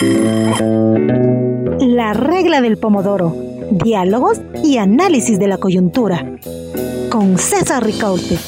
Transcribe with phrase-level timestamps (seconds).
[0.00, 0.12] La
[2.14, 3.34] regla del pomodoro.
[3.72, 6.38] Diálogos y análisis de la coyuntura.
[7.10, 8.38] Con César Ricaute.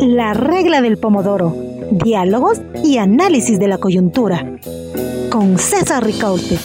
[0.00, 1.56] La regla del pomodoro.
[1.92, 4.58] Diálogos y análisis de la coyuntura.
[5.30, 6.58] Con César Ricaute.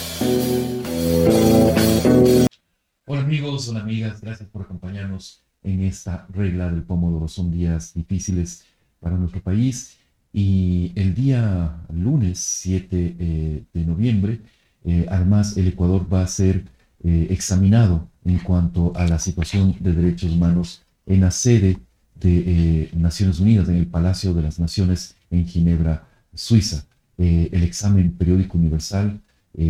[3.06, 7.28] Hola amigos, hola amigas, gracias por acompañarnos en esta regla del pomodoro.
[7.28, 8.64] Son días difíciles
[9.00, 9.98] para nuestro país
[10.32, 14.40] y el día lunes 7 eh, de noviembre,
[14.84, 16.64] eh, además el Ecuador va a ser
[17.04, 21.78] eh, examinado en cuanto a la situación de derechos humanos en la sede
[22.14, 26.84] de Naciones Unidas, en el Palacio de las Naciones en Ginebra, Suiza.
[27.18, 29.20] el examen periódico universal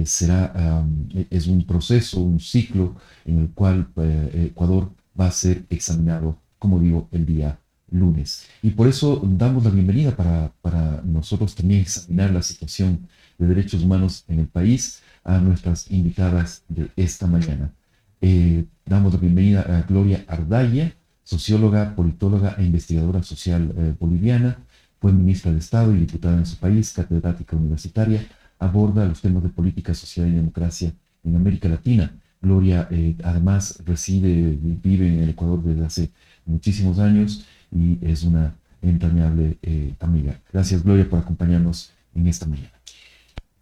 [0.05, 0.85] será,
[1.31, 3.89] es un proceso, un ciclo en el cual
[4.35, 7.59] Ecuador va a ser examinado, como digo, el día
[7.91, 8.47] lunes.
[8.63, 13.07] Y por eso damos la bienvenida para, para nosotros también examinar la situación
[13.39, 17.73] de derechos humanos en el país a nuestras invitadas de esta mañana.
[18.21, 24.59] Eh, damos la bienvenida a Gloria Ardaya, socióloga, politóloga e investigadora social eh, boliviana,
[25.01, 28.25] fue ministra de Estado y diputada en su país, catedrática universitaria,
[28.59, 30.93] aborda los temas de política, sociedad y democracia
[31.25, 32.13] en América Latina.
[32.43, 36.11] Gloria eh, además reside, vive en el Ecuador desde hace
[36.45, 40.41] muchísimos años y es una entrañable eh, amiga.
[40.53, 42.73] Gracias Gloria por acompañarnos en esta mañana.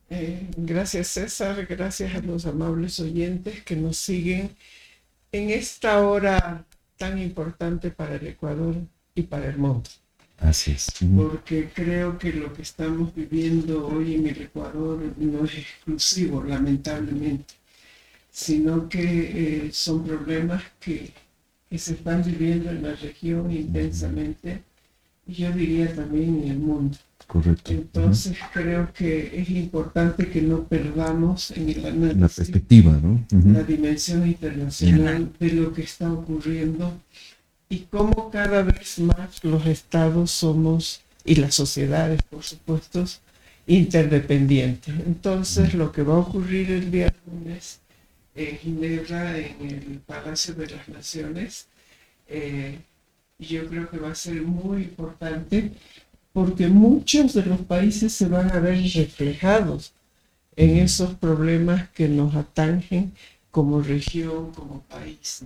[0.09, 4.51] Eh, gracias César, gracias a los amables oyentes que nos siguen
[5.31, 6.65] en esta hora
[6.97, 8.77] tan importante para el Ecuador
[9.15, 9.89] y para el mundo.
[10.39, 10.89] Así es.
[11.15, 17.60] Porque creo que lo que estamos viviendo hoy en el Ecuador no es exclusivo, lamentablemente
[18.31, 21.13] sino que eh, son problemas que,
[21.77, 24.61] se están viviendo en la región intensamente
[25.25, 26.99] y yo diría también en el mundo.
[27.29, 27.71] Correcto.
[27.71, 33.25] Entonces creo que es importante que no perdamos en el análisis la perspectiva, ¿no?
[33.53, 36.93] la dimensión internacional de lo que está ocurriendo
[37.69, 43.05] y cómo cada vez más los estados somos y las sociedades, por supuesto,
[43.69, 44.93] interdependientes.
[45.07, 47.79] Entonces lo que va a ocurrir el día lunes
[48.35, 51.67] en Ginebra, en el Palacio de las Naciones.
[52.29, 52.79] Eh,
[53.39, 55.73] yo creo que va a ser muy importante
[56.33, 59.93] porque muchos de los países se van a ver reflejados
[60.57, 63.13] en esos problemas que nos atangen
[63.51, 65.43] como región, como país.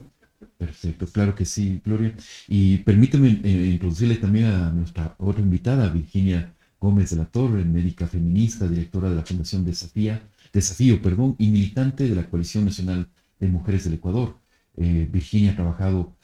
[0.58, 2.14] Perfecto, claro que sí, Gloria.
[2.48, 6.52] Y permíteme eh, introducirle también a nuestra otra invitada, Virginia
[6.84, 10.22] Gómez de la Torre, médica feminista, directora de la Fundación Desafía,
[10.52, 13.08] Desafío perdón, y militante de la Coalición Nacional
[13.40, 14.36] de Mujeres del Ecuador.
[14.76, 16.14] Eh, Virginia ha trabajado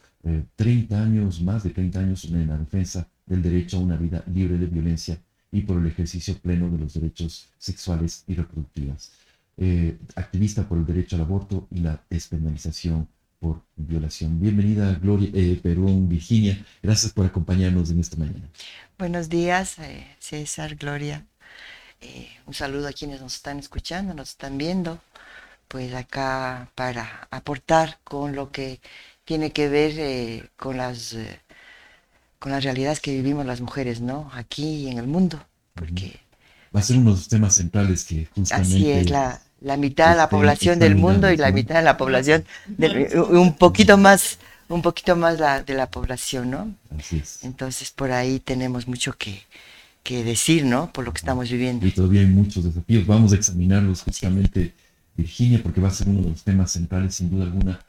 [0.56, 4.22] 30 eh, años, más de 30 años en la defensa del derecho a una vida
[4.32, 5.18] libre de violencia
[5.50, 9.12] y por el ejercicio pleno de los derechos sexuales y reproductivos.
[9.56, 13.08] Eh, activista por el derecho al aborto y la despenalización
[13.40, 14.38] por violación.
[14.38, 15.30] Bienvenida, Gloria,
[15.62, 16.62] Perú, Virginia.
[16.82, 18.48] Gracias por acompañarnos en esta mañana.
[18.98, 19.76] Buenos días,
[20.18, 21.26] César, Gloria.
[22.02, 25.00] Eh, un saludo a quienes nos están escuchando, nos están viendo,
[25.68, 28.80] pues acá para aportar con lo que
[29.24, 31.40] tiene que ver eh, con las eh,
[32.38, 34.30] con las realidades que vivimos las mujeres, ¿no?
[34.32, 36.20] Aquí y en el mundo, porque
[36.74, 40.10] va a ser uno de los temas centrales que justamente así es la, la mitad
[40.10, 42.44] de la población del mundo y la mitad de la población
[43.30, 44.38] un poquito más
[44.68, 46.72] un poquito más la, de la población, ¿no?
[46.96, 47.42] Así es.
[47.42, 49.42] Entonces por ahí tenemos mucho que,
[50.02, 50.92] que decir, ¿no?
[50.92, 51.86] Por lo que estamos viviendo.
[51.86, 53.06] Y todavía hay muchos desafíos.
[53.06, 54.72] Vamos a examinarlos justamente,
[55.16, 57.80] Virginia, porque va a ser uno de los temas centrales, sin duda alguna,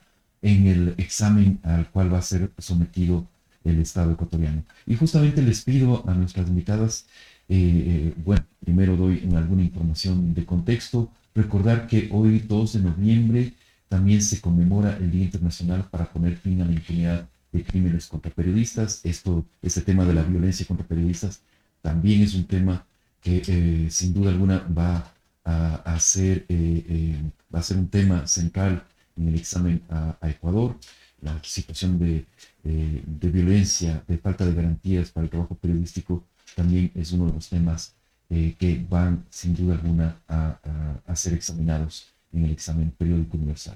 [0.41, 3.27] en el examen al cual va a ser sometido
[3.63, 4.63] el Estado ecuatoriano.
[4.87, 7.05] Y justamente les pido a nuestras invitadas,
[7.47, 13.53] eh, eh, bueno, primero doy alguna información de contexto, recordar que hoy, 2 de noviembre,
[13.87, 18.31] también se conmemora el Día Internacional para poner fin a la impunidad de crímenes contra
[18.31, 19.01] periodistas.
[19.03, 21.41] Esto, este tema de la violencia contra periodistas
[21.81, 22.85] también es un tema
[23.21, 25.13] que eh, sin duda alguna va
[25.43, 28.83] a, ser, eh, eh, va a ser un tema central
[29.17, 30.77] en el examen a, Ecuador.
[31.21, 32.25] La situación de,
[32.63, 36.23] violencia, de falta de garantías para el trabajo periodístico
[36.55, 37.93] también es uno de los temas
[38.31, 40.57] que van sin duda alguna a,
[41.05, 43.75] a, ser examinados en el examen periódico universal.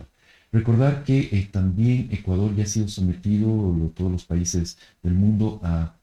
[0.52, 5.94] Recordar que también Ecuador ya ha sido sometido, todos los países del mundo, a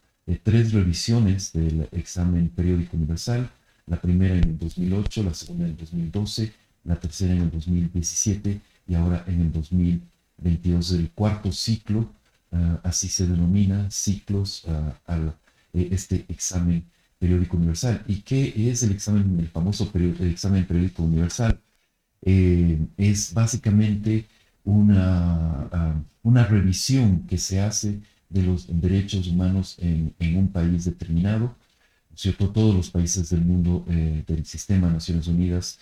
[0.42, 3.50] tres revisiones del examen periódico universal,
[3.86, 6.52] la primera en el 2008, la segunda en el 2012,
[6.84, 12.10] la tercera en el 2017 y ahora en el 2022, el cuarto ciclo
[12.52, 15.34] ah, así se denomina, ciclos ah, al
[15.72, 16.84] eh, este examen
[17.22, 18.02] periódico universal.
[18.08, 19.90] ¿Y qué es el examen, el famoso
[20.20, 21.60] examen periódico universal?
[22.22, 24.26] Eh, es básicamente
[24.64, 30.84] una, ah, una revisión que se hace de los derechos humanos en, en un país
[30.84, 31.54] determinado.
[32.14, 32.50] ¿cierto?
[32.50, 35.78] Todos los países del mundo eh, del sistema Naciones Unidas,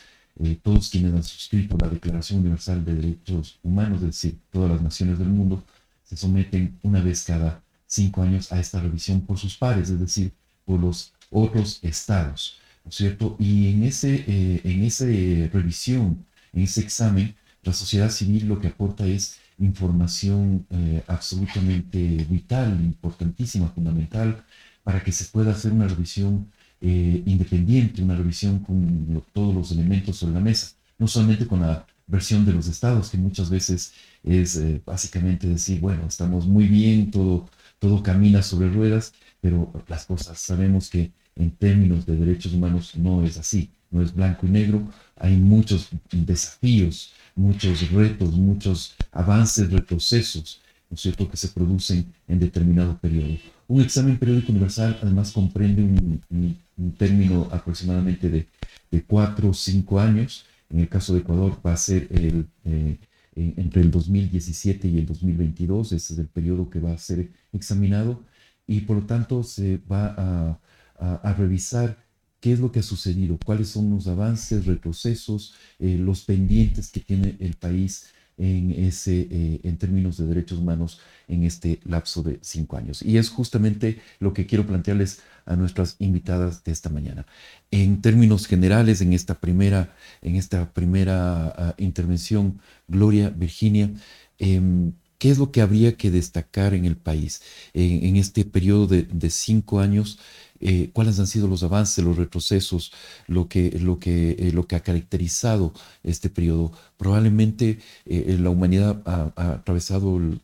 [0.62, 5.18] todos quienes han suscrito la Declaración Universal de Derechos Humanos, es decir, todas las naciones
[5.18, 5.62] del mundo,
[6.04, 10.32] se someten una vez cada cinco años a esta revisión por sus pares, es decir,
[10.64, 13.36] por los otros estados, ¿no es cierto?
[13.38, 18.68] Y en, ese, eh, en esa revisión, en ese examen, la sociedad civil lo que
[18.68, 21.98] aporta es información eh, absolutamente
[22.28, 24.42] vital, importantísima, fundamental,
[24.82, 26.50] para que se pueda hacer una revisión
[26.80, 31.86] eh, independiente, una revisión con todos los elementos sobre la mesa, no solamente con la
[32.06, 33.92] versión de los estados, que muchas veces
[34.24, 37.48] es básicamente decir, bueno, estamos muy bien, todo
[37.80, 43.24] todo camina sobre ruedas, pero las cosas sabemos que en términos de derechos humanos no
[43.24, 44.86] es así, no es blanco y negro,
[45.16, 52.38] hay muchos desafíos, muchos retos, muchos avances, retrocesos, ¿no es cierto?, que se producen en
[52.38, 53.36] determinado periodo.
[53.66, 56.56] Un examen periódico universal además comprende un,
[56.98, 60.44] término aproximadamente de, cuatro o cinco años.
[60.70, 62.98] En el caso de Ecuador va a ser el, eh,
[63.34, 68.24] entre el 2017 y el 2022, ese es el periodo que va a ser examinado
[68.66, 72.04] y por lo tanto se va a, revisar
[72.40, 77.00] qué es lo que ha sucedido, cuáles son los avances, retrocesos, eh, los pendientes que
[77.00, 82.38] tiene el país en, ese, eh, en términos de derechos humanos en este lapso de
[82.42, 83.02] cinco años.
[83.02, 87.26] Y es justamente lo que quiero plantearles a nuestras invitadas de esta mañana.
[87.70, 93.90] En términos generales, en esta primera, en esta primera ah, intervención, Gloria, Virginia,
[94.38, 97.42] em, ¿qué es lo que habría que destacar en el país
[97.74, 100.18] en, este periodo de, cinco años?
[100.60, 102.92] Eh, cuáles han sido los avances, los retrocesos,
[103.26, 105.72] lo que, lo que, eh, lo que ha caracterizado
[106.02, 106.72] este periodo.
[106.98, 110.40] Probablemente eh, la humanidad ha, atravesado el,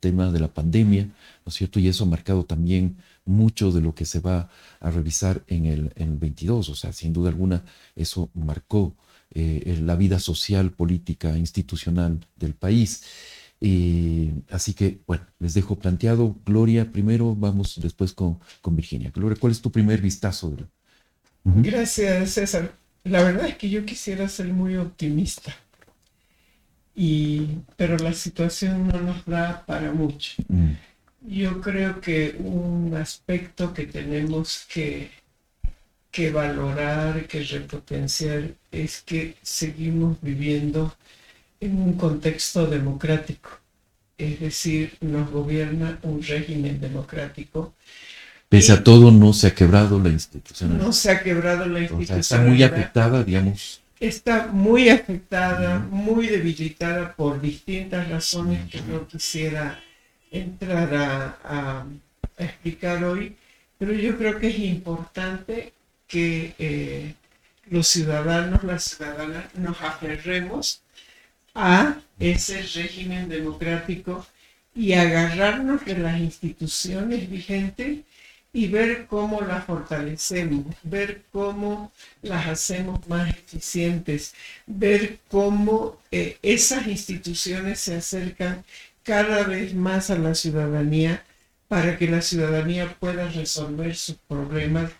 [0.00, 1.78] tema de la pandemia, ¿no es cierto?
[1.78, 4.50] Y eso ha marcado también mucho de lo que se va
[4.80, 6.68] a revisar en el, en el 22.
[6.68, 8.94] O sea, sin duda alguna, eso marcó
[9.32, 13.04] la vida social, política, institucional del país.
[13.60, 16.36] Y así que, bueno, les dejo planteado.
[16.46, 19.10] Gloria, primero vamos después con, con Virginia.
[19.14, 20.56] Gloria, ¿cuál es tu primer vistazo?
[21.44, 22.74] Gracias, César.
[23.04, 25.54] La verdad es que yo quisiera ser muy optimista,
[27.02, 30.32] y, pero la situación no nos da para mucho.
[30.48, 30.72] Mm.
[31.22, 35.10] Yo creo que un aspecto que tenemos que,
[36.10, 40.94] que valorar, que repotenciar, es que seguimos viviendo
[41.58, 43.48] en un contexto democrático,
[44.18, 47.72] es decir, nos gobierna un régimen democrático.
[48.50, 50.76] Pese a todo, no se ha quebrado la institución.
[50.76, 52.20] No se ha quebrado la institución.
[52.20, 53.79] está muy afectada, digamos.
[54.00, 59.78] Está muy afectada, muy debilitada por distintas razones que no quisiera
[60.30, 61.86] entrar a,
[62.38, 63.36] explicar hoy,
[63.78, 65.74] pero yo creo que es importante
[66.06, 67.14] que eh,
[67.68, 70.80] los ciudadanos, las ciudadanas, nos aferremos
[71.54, 74.26] a ese régimen democrático
[74.74, 77.98] y agarrarnos de las instituciones vigentes
[78.52, 81.92] y ver cómo las fortalecemos, ver cómo
[82.22, 84.34] las hacemos más eficientes,
[84.66, 88.64] ver cómo eh, esas instituciones se acercan
[89.02, 91.24] cada vez más a la ciudadanía
[91.68, 94.90] para que la ciudadanía pueda resolver sus problemas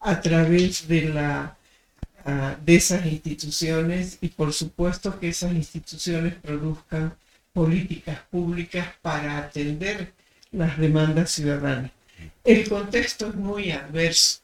[0.00, 1.56] a través de la
[2.64, 7.14] de esas instituciones y por supuesto que esas instituciones produzcan
[7.52, 10.12] políticas públicas para atender
[10.50, 11.92] las demandas ciudadanas.
[12.44, 14.40] El contexto es muy adverso,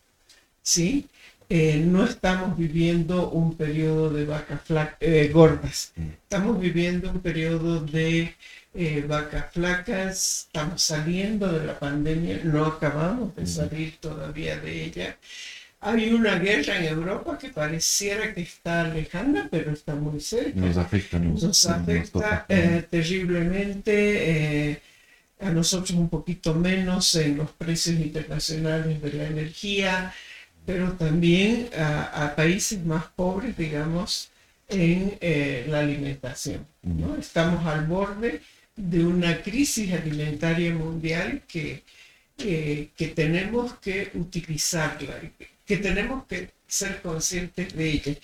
[0.62, 1.06] ¿sí?
[1.48, 4.60] Eh, no estamos viviendo un periodo de vacas
[5.00, 8.34] eh, gordas, estamos viviendo un periodo de
[8.74, 15.18] eh, vacas flacas, estamos saliendo de la pandemia, no acabamos de salir todavía de ella
[15.84, 20.60] hay una guerra en Europa que pareciera que está lejana, pero está muy cerca.
[20.60, 24.80] Nos afecta, nos, afecta eh, terriblemente.
[25.42, 30.14] A nosotros un poquito menos en los precios internacionales de la energía,
[30.64, 34.30] pero también a, países más pobres, digamos,
[34.68, 36.66] en eh, la alimentación.
[36.82, 37.16] ¿no?
[37.16, 38.40] Estamos al borde
[38.76, 41.82] de una crisis alimentaria mundial que,
[42.37, 45.20] que tenemos que utilizarla
[45.66, 48.16] que tenemos que ser conscientes de ella.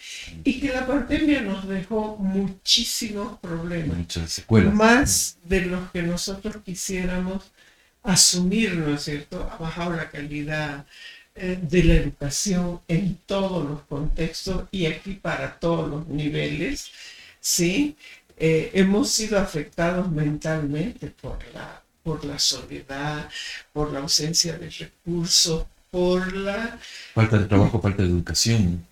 [0.43, 3.99] Y que la pandemia nos dejó muchísimos problemas.
[3.99, 4.73] Muchas secuelas.
[4.73, 7.45] Más de los que nosotros quisiéramos
[8.03, 9.51] asumir, ¿no es cierto?
[9.53, 10.87] Ha bajado la calidad
[11.35, 16.91] eh, de la educación en todos los contextos y aquí para todos los niveles,
[17.41, 17.97] ¿sí?
[18.39, 23.29] Eh, hemos sido afectados mentalmente por la, por la soledad,
[23.75, 26.79] por la ausencia de recursos, por la...
[27.15, 28.85] Falta de trabajo, falta de educación.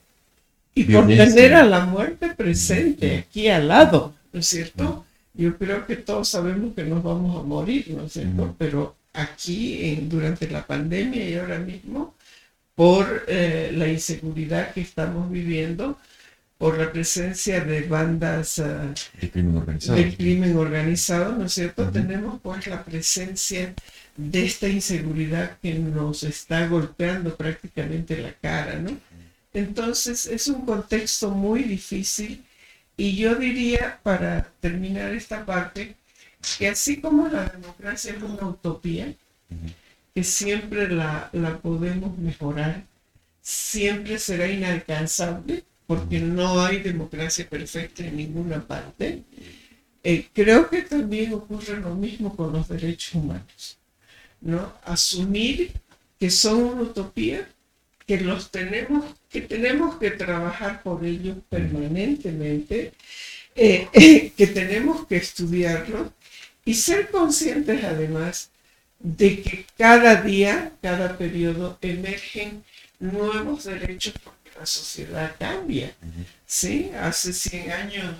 [0.74, 5.06] Y por tener a la muerte presente aquí al lado, ¿no es cierto?
[5.32, 8.54] Yo creo que todos sabemos que nos vamos a morir, ¿no es cierto?
[8.58, 12.14] Pero aquí, en, durante la pandemia y ahora mismo,
[12.74, 15.98] por eh, la inseguridad que estamos viviendo,
[16.58, 19.98] por la presencia de bandas uh, de, crimen organizado.
[19.98, 21.90] de crimen organizado, ¿no es cierto?
[21.90, 23.74] Tenemos pues la presencia
[24.16, 28.98] de esta inseguridad que nos está golpeando prácticamente la cara, ¿no?
[29.52, 32.44] Entonces es un contexto muy difícil
[32.96, 35.96] y yo diría, para terminar esta parte,
[36.58, 39.14] que así como la democracia es una utopía,
[40.14, 42.84] que siempre la, la podemos mejorar,
[43.42, 49.22] siempre será inalcanzable, porque no hay democracia perfecta en ninguna parte.
[50.02, 53.75] Eh, creo que también ocurre lo mismo con los derechos humanos,
[54.40, 54.72] ¿no?
[54.84, 55.72] Asumir
[56.18, 57.48] que son una utopía,
[58.06, 62.92] que los tenemos, que tenemos que trabajar por ellos permanentemente,
[63.54, 63.88] eh,
[64.36, 66.10] que tenemos que estudiarlos
[66.64, 68.50] y ser conscientes además
[68.98, 72.64] de que cada día, cada periodo emergen
[72.98, 74.14] nuevos derechos
[74.58, 75.94] la sociedad cambia.
[76.46, 76.90] ¿sí?
[76.98, 78.16] Hace 100 años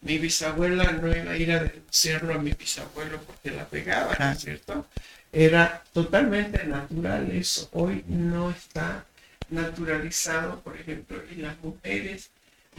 [0.00, 4.32] mi bisabuela no iba a ir a denunciarlo a mi bisabuelo porque la pegaba, ¿no
[4.32, 4.86] es cierto?
[5.32, 7.68] Era totalmente natural eso.
[7.72, 9.04] Hoy no está
[9.48, 12.30] naturalizado, por ejemplo, y las mujeres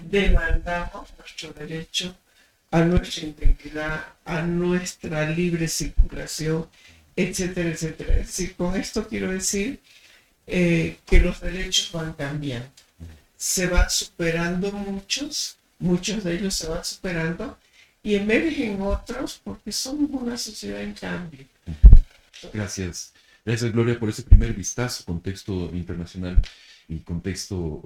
[0.04, 2.16] demandamos nuestro derecho
[2.72, 6.68] a nuestra integridad, a nuestra libre circulación,
[7.16, 8.16] etcétera, etcétera.
[8.16, 9.80] Es decir, con esto quiero decir
[10.48, 12.70] eh, que los derechos van cambiando
[13.42, 17.58] se van superando muchos, muchos de ellos se van superando
[18.04, 21.46] y emergen otros porque somos una sociedad en cambio.
[22.54, 23.14] Gracias.
[23.46, 26.42] Gracias, Gloria, por ese primer vistazo, contexto internacional
[26.88, 27.82] y contexto,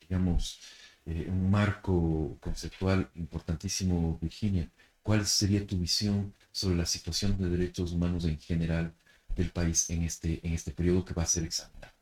[0.00, 0.60] digamos,
[1.06, 4.68] eh, un marco conceptual importantísimo, Virginia.
[5.02, 8.92] ¿Cuál sería tu visión sobre la situación de derechos humanos en general
[9.34, 11.92] del país en este, en este periodo que va a ser examinado?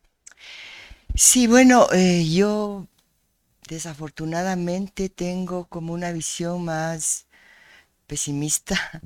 [1.14, 2.86] Sí, bueno, eh, yo
[3.68, 7.26] desafortunadamente tengo como una visión más
[8.06, 9.00] pesimista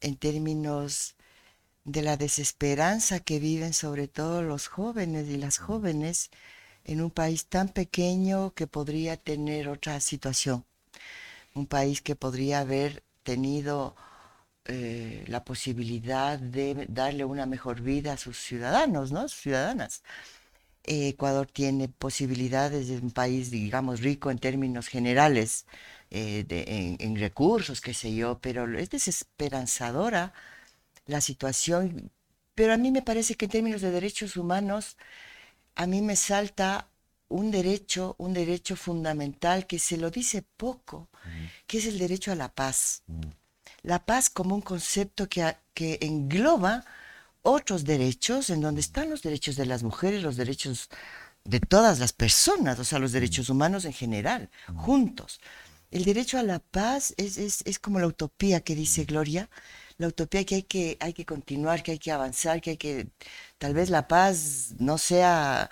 [0.00, 1.14] en términos
[1.84, 6.30] de la desesperanza que viven sobre todo los jóvenes y las jóvenes
[6.84, 10.64] en un país tan pequeño que podría tener otra situación,
[11.54, 13.96] un país que podría haber tenido
[14.66, 19.28] eh, la posibilidad de darle una mejor vida a sus ciudadanos, ¿no?
[19.28, 20.02] ciudadanas.
[20.84, 25.66] Ecuador tiene posibilidades de un país, digamos, rico en términos generales,
[26.10, 26.44] eh,
[27.00, 30.32] en, recursos, qué sé yo, pero es desesperanzadora
[31.06, 32.10] la situación.
[32.54, 34.96] Pero a mí me parece que en términos de derechos humanos,
[35.74, 36.88] a mí me salta
[37.28, 41.08] un derecho, un derecho fundamental que se lo dice poco,
[41.66, 43.02] que es el derecho a la paz.
[43.82, 46.84] La paz como un concepto que, que engloba
[47.42, 50.90] otros derechos en donde están los derechos de las mujeres, los derechos
[51.44, 55.40] de todas las personas, o sea, los derechos humanos en general, juntos.
[55.90, 59.50] El derecho a la paz es, es, como la utopía que dice Gloria,
[60.02, 63.08] la utopía que hay, que hay que continuar, que hay que avanzar, que hay que,
[63.58, 65.70] tal vez la paz no sea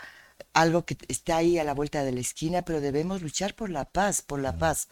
[0.52, 3.84] algo que está ahí a la vuelta de la esquina, pero debemos luchar por la
[3.84, 4.88] paz, por la paz.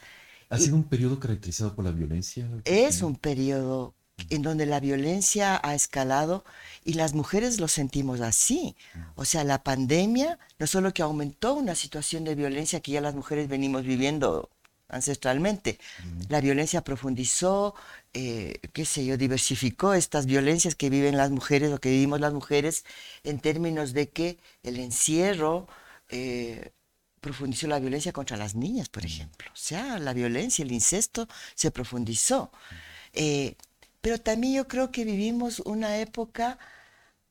[0.50, 2.48] ¿Ha sido un periodo caracterizado por la violencia?
[2.64, 3.94] Es un periodo
[4.30, 6.44] en donde la violencia ha escalado
[6.84, 8.74] y las mujeres lo sentimos así.
[9.14, 13.14] O sea, la pandemia no solo que aumentó una situación de violencia que ya las
[13.14, 14.50] mujeres venimos viviendo
[14.88, 15.78] ancestralmente,
[16.28, 17.74] la violencia profundizó,
[18.14, 22.32] eh, qué sé yo, diversificó estas violencias que viven las mujeres o que vivimos las
[22.32, 22.84] mujeres
[23.22, 25.68] en términos de que el encierro
[26.08, 26.72] eh,
[27.20, 29.50] profundizó la violencia contra las niñas, por ejemplo.
[29.52, 32.50] O sea, la violencia, el incesto se profundizó.
[33.12, 33.56] Eh,
[34.00, 36.58] pero también yo creo que vivimos una época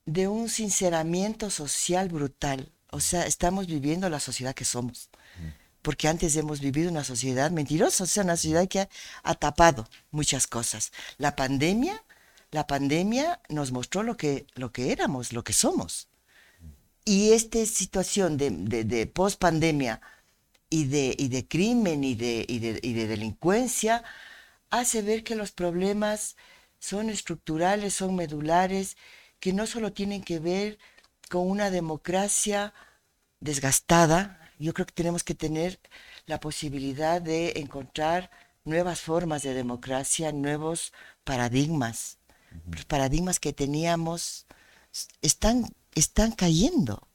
[0.06, 2.72] de un sinceramiento social brutal.
[2.92, 5.10] O sea, estamos viviendo la sociedad que somos.
[5.88, 8.90] Porque antes hemos vivido una sociedad mentirosa, o sea, una sociedad que
[9.24, 10.92] ha, tapado muchas cosas.
[11.18, 12.04] La pandemia,
[12.52, 16.10] la pandemia nos mostró lo que, lo que éramos, lo que somos.
[17.06, 18.50] y esta situación de,
[18.84, 20.02] de, post-pandemia
[20.70, 24.04] y de, y de crimen y de, y de delincuencia
[24.70, 26.36] hace ver que los problemas
[26.80, 28.98] son estructurales, son medulares,
[29.40, 30.80] que no solo tienen que ver
[31.30, 32.74] con una democracia
[33.40, 35.80] desgastada, yo creo que tenemos que tener
[36.26, 38.30] la posibilidad de encontrar
[38.64, 42.18] nuevas formas de democracia, nuevos paradigmas.
[42.72, 44.46] Los paradigmas que teníamos
[45.22, 47.08] están, están cayendo.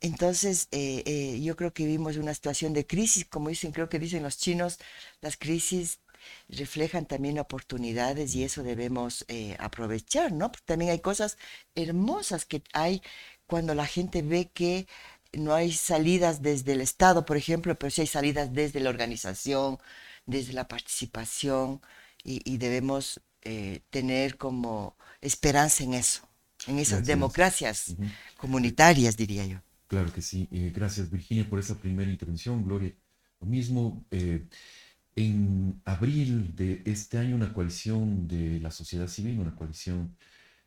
[0.00, 3.98] Entonces, eh, eh, yo creo que vivimos una situación de crisis, como dicen, creo que
[3.98, 4.78] dicen los chinos,
[5.20, 6.00] las crisis
[6.48, 10.50] reflejan también oportunidades y eso debemos eh, aprovechar, ¿no?
[10.50, 11.38] Porque también hay cosas
[11.74, 13.02] hermosas que hay
[13.46, 14.86] cuando la gente ve que
[15.32, 19.78] no hay salidas desde el Estado, por ejemplo, pero sí hay salidas desde la organización,
[20.26, 21.80] desde la participación
[22.24, 26.28] y, debemos eh, tener como esperanza en eso,
[26.66, 27.96] en esas democracias
[28.36, 29.58] comunitarias, diría yo.
[29.88, 30.48] Claro que sí.
[30.52, 32.64] Eh, gracias, Virginia, por esa primera intervención.
[32.64, 32.94] Gloria,
[33.40, 34.04] lo mismo.
[34.10, 34.46] Eh,
[35.14, 40.16] en abril de este año, una coalición de la sociedad civil, una coalición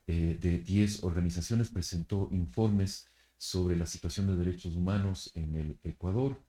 [0.06, 3.08] de 10 organizaciones, presentó informes
[3.38, 6.42] sobre la situación de derechos humanos en el Ecuador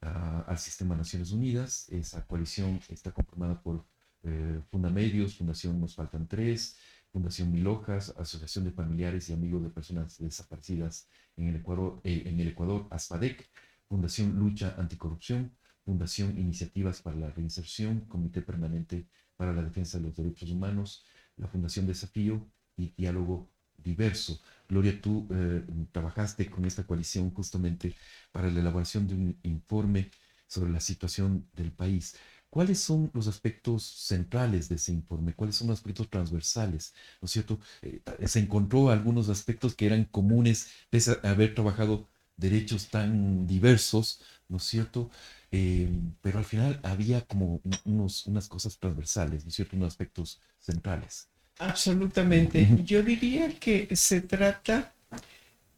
[0.00, 1.88] al sistema Naciones Unidas.
[1.88, 3.86] Esa coalición está conformada por
[4.22, 6.76] eh, Fundamedios, Fundación Nos Faltan Tres,
[7.12, 12.24] Fundación Mil Hojas, Asociación de Familiares y Amigos de Personas Desaparecidas en el Ecuador, eh,
[12.26, 13.48] en el Ecuador ASPADEC,
[13.88, 20.16] Fundación Lucha Anticorrupción, Fundación Iniciativas para la Reinserción, Comité Permanente para la Defensa de los
[20.16, 21.04] Derechos Humanos,
[21.36, 23.50] la Fundación Desafío y Diálogo
[23.84, 24.40] Diverso.
[24.68, 25.62] Gloria, tú eh,
[25.92, 27.94] trabajaste con esta coalición justamente
[28.32, 30.10] para la elaboración de un informe
[30.46, 32.16] sobre la situación del país.
[32.50, 35.34] ¿Cuáles son los aspectos centrales de ese informe?
[35.34, 36.94] ¿Cuáles son los aspectos transversales?
[37.20, 37.60] ¿No es cierto?
[37.82, 44.20] Eh, se encontró algunos aspectos que eran comunes, pese a haber trabajado derechos tan diversos,
[44.48, 45.10] ¿no es cierto?
[45.50, 45.88] Eh,
[46.22, 49.76] pero al final había como unos, unas cosas transversales, ¿no es cierto?
[49.76, 51.28] Unos aspectos centrales.
[51.58, 52.66] Absolutamente.
[52.84, 54.92] Yo diría que se trata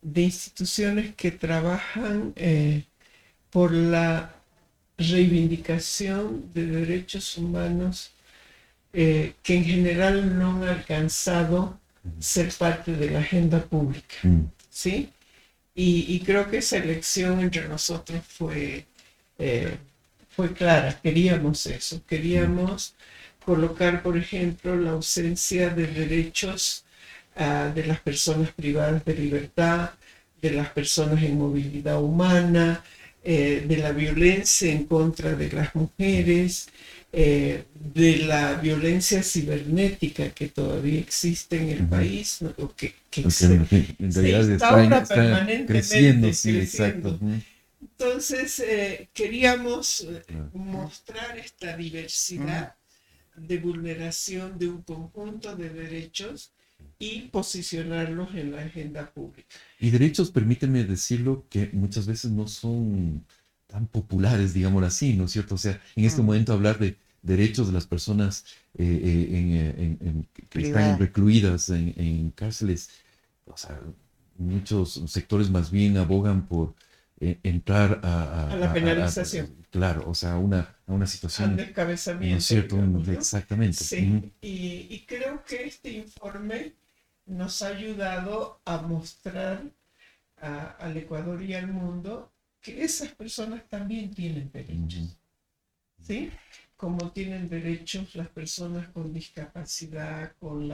[0.03, 2.85] de instituciones que trabajan eh,
[3.51, 4.35] por la
[4.99, 8.13] reivindicación de derechos humanos
[8.93, 11.79] eh, que en general no han alcanzado
[12.19, 14.17] ser parte de la agenda pública.
[14.71, 15.11] ¿sí?
[15.75, 18.87] Y, creo que esa elección entre nosotros fue,
[19.39, 19.77] eh,
[20.31, 22.95] fue clara, queríamos eso, queríamos
[23.47, 26.85] colocar, por ejemplo, la ausencia de derechos
[27.37, 29.91] ah, de las personas privadas de libertad,
[30.43, 32.85] de las personas en movilidad humana,
[33.23, 36.69] eh, de la violencia en contra de las mujeres,
[37.13, 44.51] eh, de la violencia cibernética que todavía existe en el país, o que, en realidad
[44.51, 47.19] está, creciendo, sí, exacto.
[47.81, 50.07] Entonces, eh, queríamos
[50.53, 52.75] mostrar esta diversidad
[53.37, 56.53] de vulneración de un conjunto de derechos
[56.99, 59.55] y posicionarlos en la agenda pública.
[59.79, 63.25] Y derechos, permíteme decirlo, que muchas veces no son
[63.67, 65.57] tan populares, digamos así, ¿no es cierto?
[65.57, 66.25] O sea, en este mm.
[66.25, 68.45] momento hablar de derechos de las personas
[68.79, 72.91] eh, eh, en, que están recluidas en, cárceles,
[73.47, 73.81] o sea,
[74.39, 76.75] muchos sectores más bien abogan por
[77.19, 79.66] eh, entrar a, a, la penalización.
[79.77, 81.51] Claro, o sea, una, una situación.
[81.51, 82.41] Al descabezamiento.
[82.41, 82.79] cierto,
[83.13, 83.77] exactamente.
[83.77, 86.73] Sí, y, y, creo que este informe
[87.27, 89.63] nos ha ayudado a mostrar
[90.39, 95.19] al Ecuador y al mundo que esas personas también tienen derechos.
[96.01, 96.31] ¿Sí?
[96.77, 100.69] Como tienen derechos las personas con discapacidad, con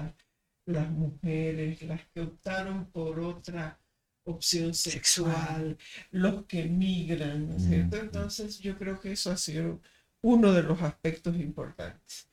[0.66, 3.78] las mujeres, las que optaron por otra
[4.24, 5.76] opción sexual,
[6.10, 7.96] los que migran, ¿no es cierto?
[7.96, 9.80] Entonces yo creo que eso ha sido
[10.22, 12.28] uno de los aspectos importantes.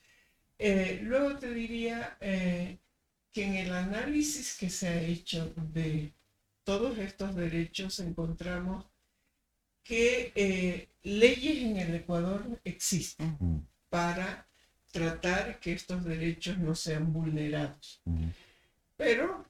[0.57, 2.77] Eh, luego te diría eh,
[3.31, 6.13] que en el análisis que se ha hecho de
[6.63, 8.85] todos estos derechos encontramos
[9.83, 14.47] que eh, leyes en el Ecuador existen para
[14.91, 18.01] tratar que estos derechos no sean vulnerados.
[18.97, 19.48] Pero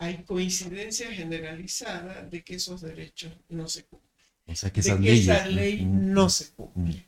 [0.00, 4.10] hay coincidencia generalizada de que esos derechos no se cumplen.
[4.46, 7.04] O sea, que, esa ley no se cumple.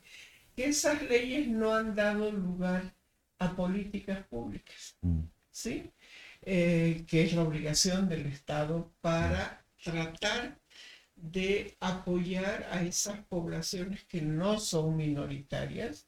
[0.55, 2.93] Que esas leyes no han dado lugar
[3.39, 4.95] a políticas públicas,
[5.49, 5.89] ¿sí?
[6.43, 10.59] Eh, que es la obligación del Estado para tratar
[11.15, 16.07] de apoyar a esas poblaciones que no son minoritarias.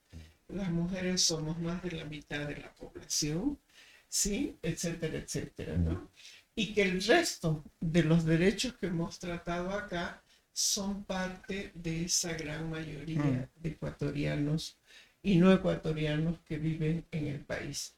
[0.49, 3.59] Las mujeres somos más de la mitad de la población,
[4.07, 4.55] ¿sí?
[4.61, 6.11] Etcétera, etcétera, ¿no?
[6.55, 10.21] Y que el resto de los derechos que hemos tratado acá
[10.53, 13.47] son parte de esa gran mayoría Mm.
[13.61, 14.77] de ecuatorianos
[15.21, 17.95] y no ecuatorianos que viven en el país.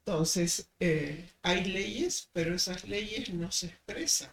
[0.00, 4.30] Entonces, eh, hay leyes, pero esas leyes no se expresan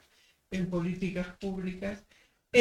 [0.52, 2.04] en políticas públicas.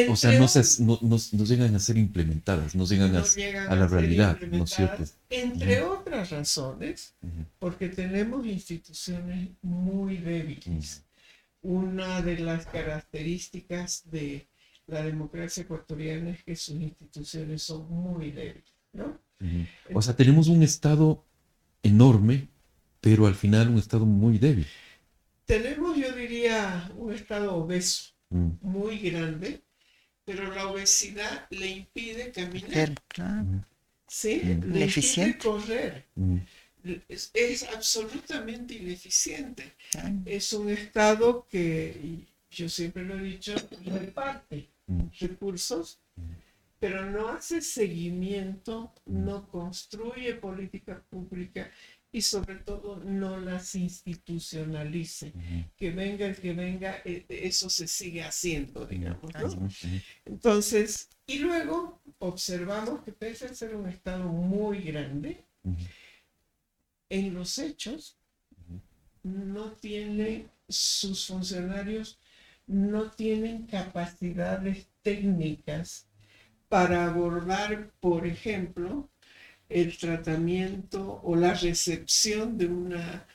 [0.09, 3.73] O sea, no, se, no, no- no llegan a ser implementadas, no llegan a, llegan
[3.73, 5.05] a la realidad, ¿no es cierto?
[5.31, 7.15] Entre otras razones,
[7.59, 11.05] porque tenemos instituciones muy débiles.
[11.63, 14.47] Una de las características de
[14.87, 19.19] la democracia ecuatoriana es que sus instituciones son muy débiles, ¿no?
[19.93, 21.25] O sea, tenemos un Estado
[21.83, 22.49] enorme,
[23.01, 24.67] pero al final un Estado muy débil.
[25.47, 29.61] Tenemos, yo diría, un estado obeso Mm, muy grande,
[30.31, 33.47] pero la obesidad le impide caminar, Pero, claro.
[34.07, 34.41] ¿sí?
[34.45, 34.73] Mm.
[34.73, 36.05] Le impide correr.
[36.17, 36.37] mm,
[37.09, 39.75] Es, es absolutamente ineficiente.
[39.91, 40.15] claro.
[40.25, 45.99] Es un estado que, y yo siempre lo he dicho, reparte mm, recursos,
[46.79, 51.71] pero no hace seguimiento, no construye política pública
[52.13, 55.33] y sobre todo no las institucionalice.
[55.77, 59.33] Que venga el que venga, eh, eso se sigue haciendo, digamos.
[59.35, 59.69] ¿no?
[60.25, 65.45] Entonces, y luego observamos que pese a ser un estado muy grande,
[67.09, 68.19] en los hechos
[69.23, 72.19] no tiene, sus funcionarios
[72.67, 76.09] no tienen capacidades técnicas
[76.69, 79.11] para abordar, por ejemplo,
[79.71, 83.27] el tratamiento o la recepción de una,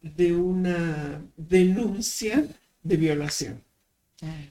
[0.00, 2.44] de una denuncia
[2.82, 3.62] de violación.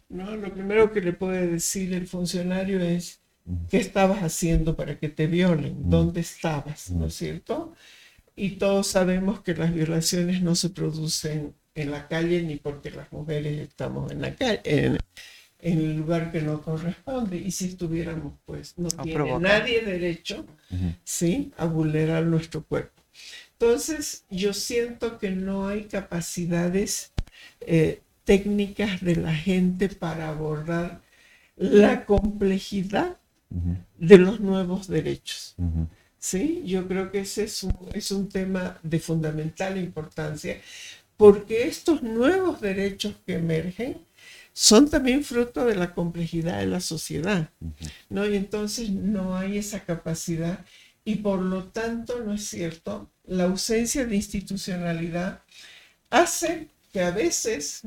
[0.09, 0.35] ¿no?
[0.35, 3.21] Lo primero que le puede decir el funcionario es,
[3.69, 5.89] ¿qué estabas haciendo para que te violen?
[5.89, 6.91] ¿Dónde estabas?
[6.91, 7.73] ¿No es cierto?
[8.35, 13.11] Y todos sabemos que las violaciones no se producen en la calle ni porque las
[13.11, 14.97] mujeres estamos en la calle, en,
[15.61, 17.37] en el lugar que no corresponde.
[17.37, 20.45] Y si estuviéramos, pues no tiene nadie derecho.
[21.03, 21.51] ¿sí?
[21.57, 23.01] a vulnerar nuestro cuerpo.
[23.53, 27.11] Entonces, yo siento que no hay capacidades
[27.61, 31.01] eh, técnicas de la gente para abordar
[31.55, 33.17] la complejidad
[33.97, 35.55] de los nuevos derechos.
[36.17, 36.63] ¿sí?
[36.65, 40.59] Yo creo que ese es un, es un tema de fundamental importancia,
[41.17, 43.97] porque estos nuevos derechos que emergen
[44.53, 47.49] son también fruto de la complejidad de la sociedad,
[48.09, 48.27] ¿no?
[48.27, 50.65] Y entonces no hay esa capacidad
[51.03, 53.09] y por lo tanto, ¿no es cierto?
[53.25, 55.41] La ausencia de institucionalidad
[56.09, 57.83] hace que a veces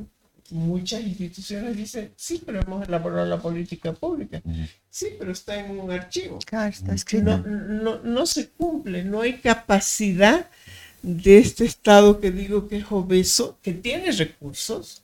[0.51, 4.43] muchas instituciones dicen, sí, pero hemos elaborado la política pública,
[4.91, 7.39] sí, pero está en un archivo Claro, está escrito.
[7.39, 10.49] no, no, no se cumple, no hay capacidad
[11.03, 15.03] de este Estado que digo que es obeso, que tiene recursos.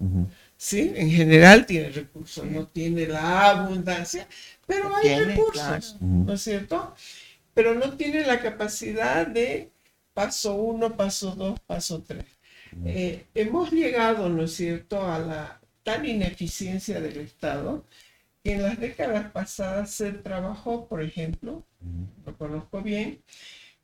[0.60, 0.92] ¿Sí?
[0.94, 4.28] En general tiene recursos, no tiene la abundancia,
[4.66, 5.96] pero hay Tiene, recursos, claro.
[6.00, 6.94] ¿no es cierto?
[7.54, 9.70] Pero no tiene la capacidad de
[10.12, 12.26] paso uno, paso dos, paso tres.
[12.84, 17.86] Eh, hemos llegado, ¿no es cierto?, a la tal ineficiencia del Estado
[18.44, 21.64] que en las décadas pasadas se trabajó, por ejemplo,
[22.26, 23.22] lo conozco bien,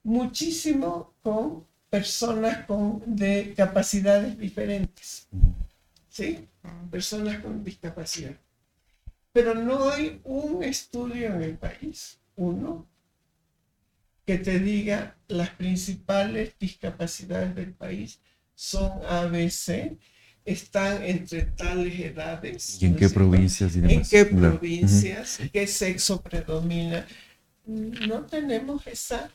[0.03, 5.27] muchísimo con personas con, de capacidades diferentes,
[6.11, 6.47] ¿sí?
[6.91, 8.37] Personas con discapacidad.
[9.33, 12.89] Pero no hay un estudio en el país, uno,
[14.27, 18.21] que te diga las principales discapacidades del país
[18.55, 19.97] son ABC,
[20.45, 22.83] están entre tales edades.
[22.83, 24.59] ¿Y en ¿no qué provincias y en qué Claro.
[24.59, 27.07] provincias, qué sexo predomina.
[27.67, 29.31] No tenemos esa,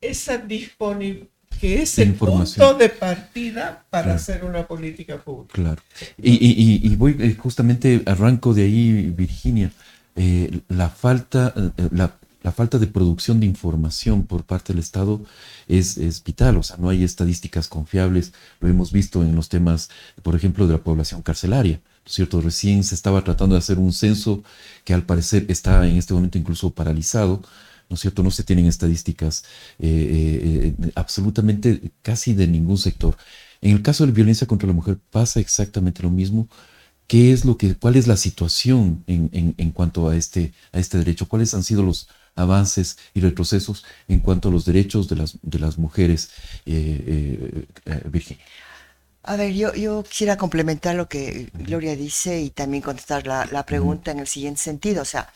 [0.00, 1.28] esa disponibilidad,
[1.60, 4.16] que es el punto de partida para Claro.
[4.16, 5.54] hacer una política pública.
[5.54, 5.82] Claro.
[6.22, 9.72] Y, y- y- voy eh, justamente, arranco de ahí, Virginia,
[10.16, 15.20] eh, la falta, eh, la, la falta de producción de información por parte del Estado
[15.66, 19.88] es, es vital, o sea, no hay estadísticas confiables, lo hemos visto en los temas,
[20.22, 22.40] por ejemplo, de la población carcelaria, ¿no es ¿cierto?
[22.40, 24.44] Recién se estaba tratando de hacer un censo
[24.84, 27.42] que al parecer está en este momento incluso paralizado,
[27.88, 28.22] ¿no es cierto?
[28.22, 29.44] No se tienen estadísticas
[29.78, 33.16] eh, eh, eh, absolutamente casi de ningún sector.
[33.60, 36.48] En el caso de la violencia contra la mujer pasa exactamente lo mismo.
[37.06, 40.78] ¿Qué es lo que, cuál es la situación en, en- en cuanto a este, a
[40.80, 41.28] este derecho?
[41.28, 45.58] ¿Cuáles han sido los avances y retrocesos en cuanto a los derechos de las, de
[45.60, 46.30] las mujeres,
[46.66, 47.66] eh,
[48.10, 48.44] Virginia?
[49.22, 53.66] A ver, yo, yo quisiera complementar lo que Gloria dice y también contestar la, la
[53.66, 55.02] pregunta en el siguiente sentido.
[55.02, 55.32] O sea,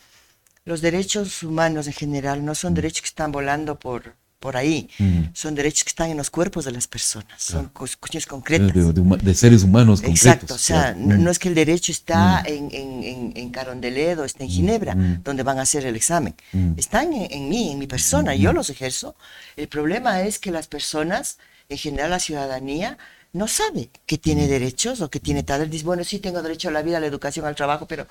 [0.65, 4.89] los derechos humanos en general no son derechos que están volando por, por ahí.
[4.99, 5.21] Mm.
[5.33, 7.73] Son derechos que están en los cuerpos de las personas, son Claro.
[7.99, 8.73] cuestiones concretas.
[8.73, 10.25] de- de seres humanos concretos.
[10.25, 10.97] Exacto, o sea, claro.
[10.99, 11.23] no, Mm.
[11.23, 14.95] no es que el derecho está en, en, en, en Carondelet o está en Ginebra,
[14.95, 15.23] mm.
[15.23, 16.35] donde van a hacer el examen.
[16.53, 16.73] Mm.
[16.77, 19.15] Están en, en mí, en mi persona, yo los ejerzo.
[19.55, 21.37] El problema es que las personas,
[21.69, 22.97] en general la ciudadanía,
[23.33, 25.69] no sabe que tiene derechos o que tiene tal.
[25.69, 28.05] Dice, bueno, sí tengo derecho a la vida, a la educación, al trabajo, pero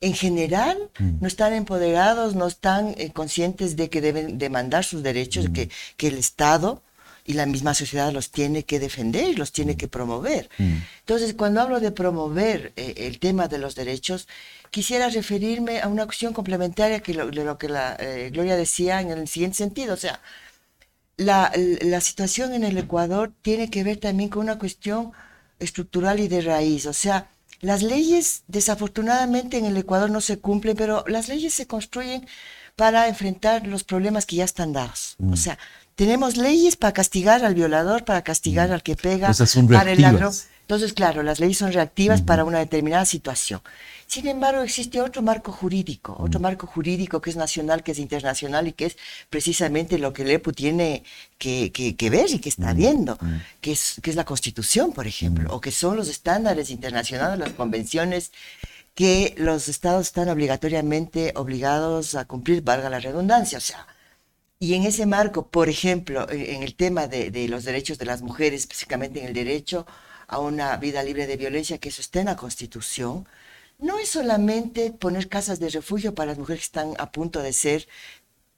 [0.00, 5.46] en general no están empoderados, no están eh, conscientes de que deben demandar sus derechos,
[5.52, 6.82] que, que el Estado
[7.24, 10.48] y la misma sociedad los tiene que defender y los tiene que promover.
[11.00, 14.26] Entonces, cuando hablo de promover eh, el tema de los derechos,
[14.70, 19.28] quisiera referirme a una cuestión complementaria que lo que la eh, Gloria decía en el
[19.28, 20.20] siguiente sentido, o sea,
[21.18, 25.12] la, la situación en el Ecuador tiene que ver también con una cuestión
[25.58, 26.86] estructural y de raíz.
[26.86, 27.28] O sea,
[27.60, 32.26] las leyes desafortunadamente en el Ecuador no se cumplen, pero las leyes se construyen
[32.76, 35.16] para enfrentar los problemas que ya están dados.
[35.30, 35.58] O sea,
[35.94, 39.34] tenemos leyes para castigar al violador, para castigar al que pega,
[39.70, 40.32] para el ladrón.
[40.62, 43.60] Entonces, claro, las leyes son reactivas para una determinada situación.
[44.14, 48.66] Sin embargo, existe otro marco jurídico, otro marco jurídico que es nacional, que es internacional
[48.66, 48.96] y que es
[49.34, 51.04] precisamente lo que el EPU tiene
[51.38, 53.16] que, que- que ver y que está viendo,
[53.60, 57.52] que es, que es la Constitución, por ejemplo, o que son los estándares internacionales, las
[57.52, 58.32] convenciones
[58.96, 63.58] que los estados están obligatoriamente obligados a cumplir, valga la redundancia.
[63.58, 63.86] O sea,
[64.58, 68.22] y en ese marco, por ejemplo, en el tema de, de los derechos de las
[68.22, 69.86] mujeres, específicamente en el derecho
[70.26, 73.26] a una vida libre de violencia, que eso está en la Constitución,
[73.80, 77.52] no es solamente poner casas de refugio para las mujeres que están a punto de
[77.52, 77.88] ser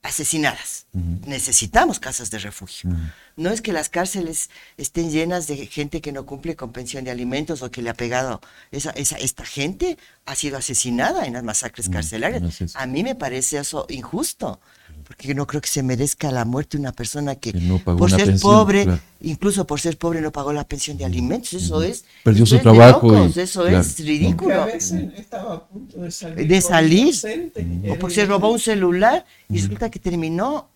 [0.02, 0.87] asesinadas.
[1.26, 2.90] Necesitamos casas de refugio.
[3.37, 7.12] No es que las cárceles estén llenas de gente que no cumple con pensión de
[7.12, 8.40] alimentos o que le ha pegado.
[8.72, 12.74] Esa, esa, esta gente ha sido asesinada en las masacres carcelarias.
[12.74, 14.61] A mí me parece eso injusto,
[15.02, 17.98] porque yo no creo que se merezca la muerte una persona que, Que no pagó
[17.98, 19.00] por una ser pensión, pobre, claro.
[19.20, 21.52] incluso por ser pobre, no pagó la pensión de alimentos.
[21.54, 22.04] Eso es.
[22.24, 23.80] Perdió su trabajo y- locos, eso claro.
[23.80, 24.66] es Que a ridículo.
[24.66, 26.46] veces estaba a punto de salir.
[26.48, 26.98] De por salir.
[27.08, 27.66] inocente.
[27.90, 30.68] O porque se robó un celular y resulta que terminó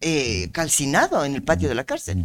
[0.00, 2.24] eh, calcinado en el patio de la cárcel.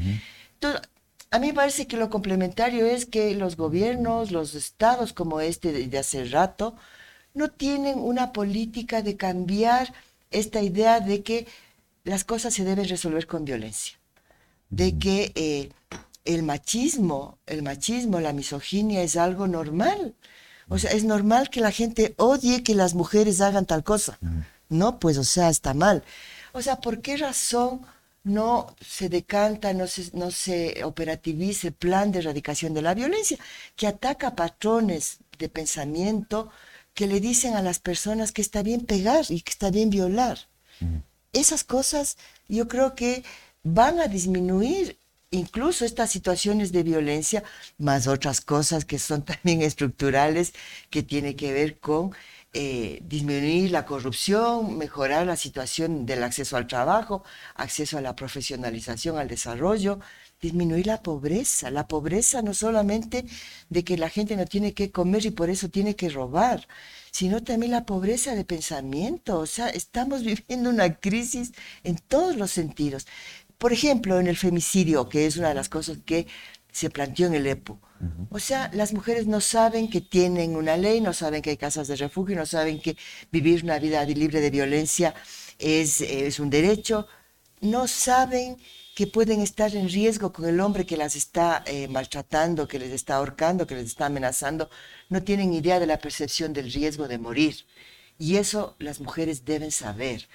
[0.54, 0.82] Entonces,
[1.30, 5.72] a mí me parece que lo complementario es que los gobiernos, los estados como este
[5.72, 6.76] de, de hace rato,
[7.34, 9.94] no tienen una política de cambiar
[10.32, 11.48] esta idea de que
[12.04, 13.98] las cosas se deben resolver con violencia,
[14.70, 15.70] de que eh,
[16.26, 20.16] el machismo, el machismo, la misoginia es algo normal.
[20.70, 24.20] O sea, es normal que la gente odie que las mujeres hagan tal cosa.
[24.70, 26.04] No, pues, o sea, está mal.
[26.52, 27.82] O sea, ¿por qué razón
[28.24, 33.38] no se decanta, no se, no se operativiza el plan de erradicación de la violencia,
[33.76, 36.50] que ataca patrones de pensamiento
[36.98, 40.40] que le dicen a las personas que está bien pegar y que está bien violar?
[41.32, 43.24] Esas cosas yo creo que
[43.62, 44.98] van a disminuir
[45.30, 47.44] incluso estas situaciones de violencia,
[47.78, 50.54] más otras cosas que son también estructurales,
[50.90, 52.16] que tiene que ver con
[52.54, 59.20] eh, disminuir la corrupción, mejorar la situación del acceso al trabajo, acceso a la profesionalización,
[59.20, 60.00] al desarrollo,
[60.42, 61.72] disminuir la pobreza.
[61.72, 63.26] La pobreza no solamente
[63.70, 66.68] de que la gente no tiene que comer y por eso tiene que robar,
[67.12, 69.40] sino también la pobreza de pensamiento.
[69.40, 73.08] O sea, estamos viviendo una crisis en todos los sentidos.
[73.58, 76.28] Por ejemplo, en el femicidio, que es una de las cosas que
[76.72, 77.80] se planteó en el EPO.
[78.30, 81.88] O sea, las mujeres no saben que tienen una ley, no saben que hay casas
[81.88, 82.96] de refugio, no saben que
[83.32, 85.16] vivir una vida libre de violencia
[85.58, 87.08] es, es un derecho,
[87.62, 88.58] no saben
[88.98, 92.92] que pueden estar en riesgo con el hombre que las está eh, maltratando, que les
[92.92, 94.72] está ahorcando, que les está amenazando,
[95.10, 97.56] no tienen idea de la percepción del riesgo de morir.
[98.18, 100.28] Y eso las mujeres deben saber.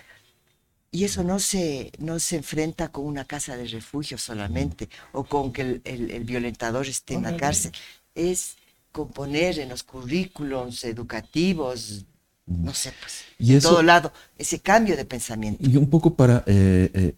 [0.92, 5.52] Y eso no se, no se enfrenta con una casa de refugio solamente o con
[5.52, 7.72] que el, el- el violentador esté en la cárcel.
[8.14, 8.54] Es
[8.92, 12.04] componer en los currículums educativos,
[12.46, 15.68] no sé, pues, Y en eso- todo lado, ese cambio de pensamiento.
[15.68, 17.14] Y un poco para eh, eh,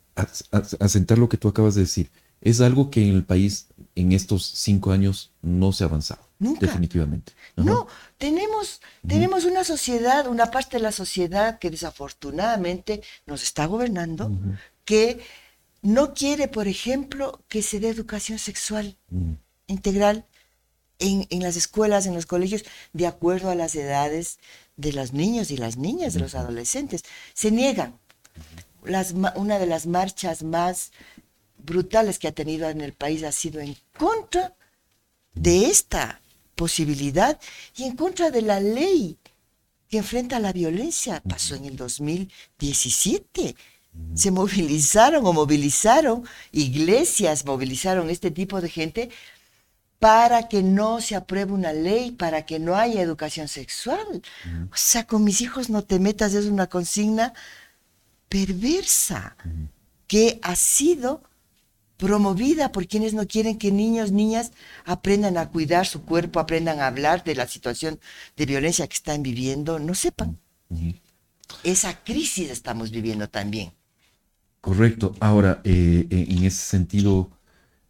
[0.81, 4.45] asentar lo que tú acabas de decir, es algo que en el país en estos
[4.45, 6.67] cinco años no se ha avanzado, Nunca.
[6.67, 7.33] definitivamente.
[7.57, 7.67] Ajá.
[7.67, 7.87] No,
[8.19, 14.31] tenemos, tenemos una sociedad, una parte de la sociedad que desafortunadamente nos está gobernando,
[14.85, 15.21] que
[15.81, 18.97] no quiere, por ejemplo, que se dé educación sexual
[19.67, 20.27] integral
[20.99, 24.39] en, en las escuelas, en los colegios, de acuerdo a las edades
[24.77, 27.05] de los niños y las niñas, de los adolescentes.
[27.33, 27.99] Se niegan.
[28.85, 30.93] Una de las marchas más
[31.59, 34.55] brutales que ha tenido en el país ha sido en contra
[35.35, 36.21] de esta
[36.55, 37.41] posibilidad
[37.77, 39.19] y en contra de la ley
[39.89, 41.23] que enfrenta la violencia.
[41.29, 43.57] Pasó en el 2017.
[44.15, 49.11] se movilizaron o movilizaron, iglesias movilizaron este tipo de gente
[50.01, 54.23] para que no se apruebe una ley, para que no haya educación sexual.
[54.71, 57.33] O sea, con mis hijos no te metas, es una consigna
[58.35, 59.37] perversa
[60.09, 61.23] que ha sido
[61.97, 64.51] promovida por quienes no quieren que niños, niñas
[64.85, 68.01] aprendan a cuidar su cuerpo, aprendan a hablar de la situación
[68.37, 70.37] de violencia que están viviendo, no sepan.
[71.63, 73.73] Esa crisis estamos viviendo también.
[74.61, 75.15] Correcto.
[75.21, 77.31] Ahora, eh, eh, en ese sentido,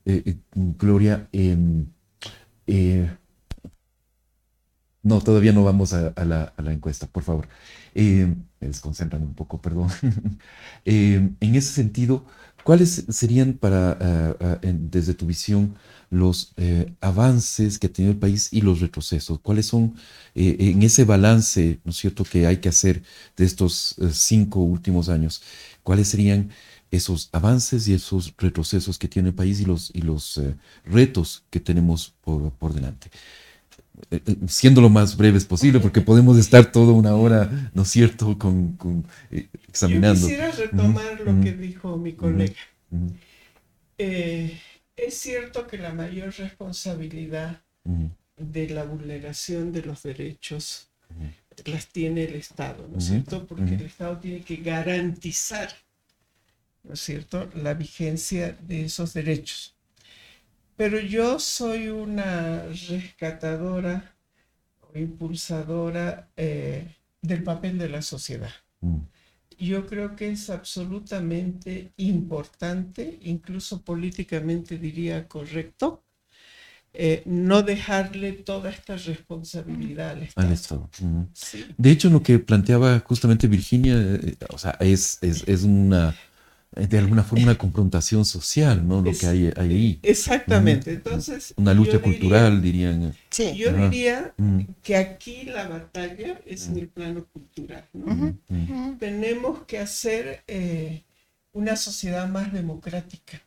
[0.05, 1.87] eh, Gloria, em,
[5.05, 7.49] no, todavía no vamos a, la, encuesta, por favor.
[7.95, 9.89] me desconcentran un poco, perdón.
[10.85, 12.25] Em, en ese sentido,
[12.65, 13.95] ¿cuáles serían para,
[14.73, 15.77] desde tu visión,
[16.11, 16.55] los
[17.01, 19.39] avances que ha tenido el país y los retrocesos?
[19.41, 19.95] ¿Cuáles son
[20.35, 23.03] en ese balance, ¿no es cierto?, que hay que hacer
[23.37, 25.43] de estos cinco últimos años?
[25.85, 26.51] cuáles serían
[26.91, 31.45] esos avances y esos retrocesos que tiene el país y los, y los eh, retos
[31.51, 33.11] que tenemos por, delante.
[34.11, 37.89] Eh, eh, siendo lo más breves posible, porque podemos estar toda una hora, ¿no es
[37.89, 38.77] cierto?, con,
[39.69, 40.21] examinando.
[40.21, 42.55] Yo quisiera retomar lo que dijo mi colega.
[43.97, 47.63] es cierto que la mayor responsabilidad
[48.37, 50.89] de la vulneración de los derechos
[51.65, 53.47] las tiene el Estado, ¿no es cierto?
[53.47, 55.69] Porque el Estado tiene que garantizar,
[56.83, 59.74] ¿no es cierto?, la vigencia de esos derechos.
[60.77, 64.17] Pero yo soy una rescatadora
[64.81, 68.53] o impulsadora eh, del papel de la sociedad.
[68.81, 68.99] Mm.
[69.59, 76.05] Yo creo que es absolutamente importante, incluso políticamente diría correcto,
[76.97, 80.89] eh, no dejarle toda esta responsabilidad al Estado.
[81.77, 86.15] De hecho, lo que planteaba justamente Virginia, eh, o sea, es, es, una,
[86.75, 89.01] de alguna forma, una confrontación social, ¿no?
[89.03, 89.99] Lo que hay, ahí.
[90.03, 90.93] Exactamente.
[90.93, 91.55] Entonces.
[91.57, 93.15] Una lucha cultural, dirían.
[93.31, 93.55] Sí.
[93.57, 94.35] Yo diría
[94.83, 98.37] que aquí la batalla es en el plano cultural, ¿no?
[98.99, 101.03] Tenemos que hacer eh,
[101.53, 103.41] una sociedad más democrática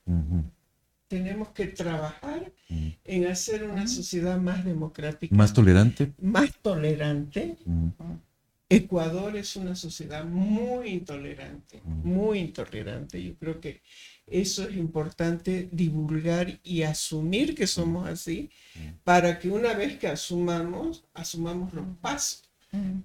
[1.08, 2.88] tenemos que trabajar mm.
[3.06, 5.34] en hacer una sociedad más democrática.
[5.36, 6.12] Más tolerante.
[6.22, 7.58] Más tolerante.
[8.70, 13.24] Ecuador es una sociedad muy intolerante, muy intolerante.
[13.24, 13.82] Yo creo que
[14.26, 18.50] eso es importante divulgar y asumir que somos así
[19.06, 22.44] para que una vez que asumamos, asumamos los pasos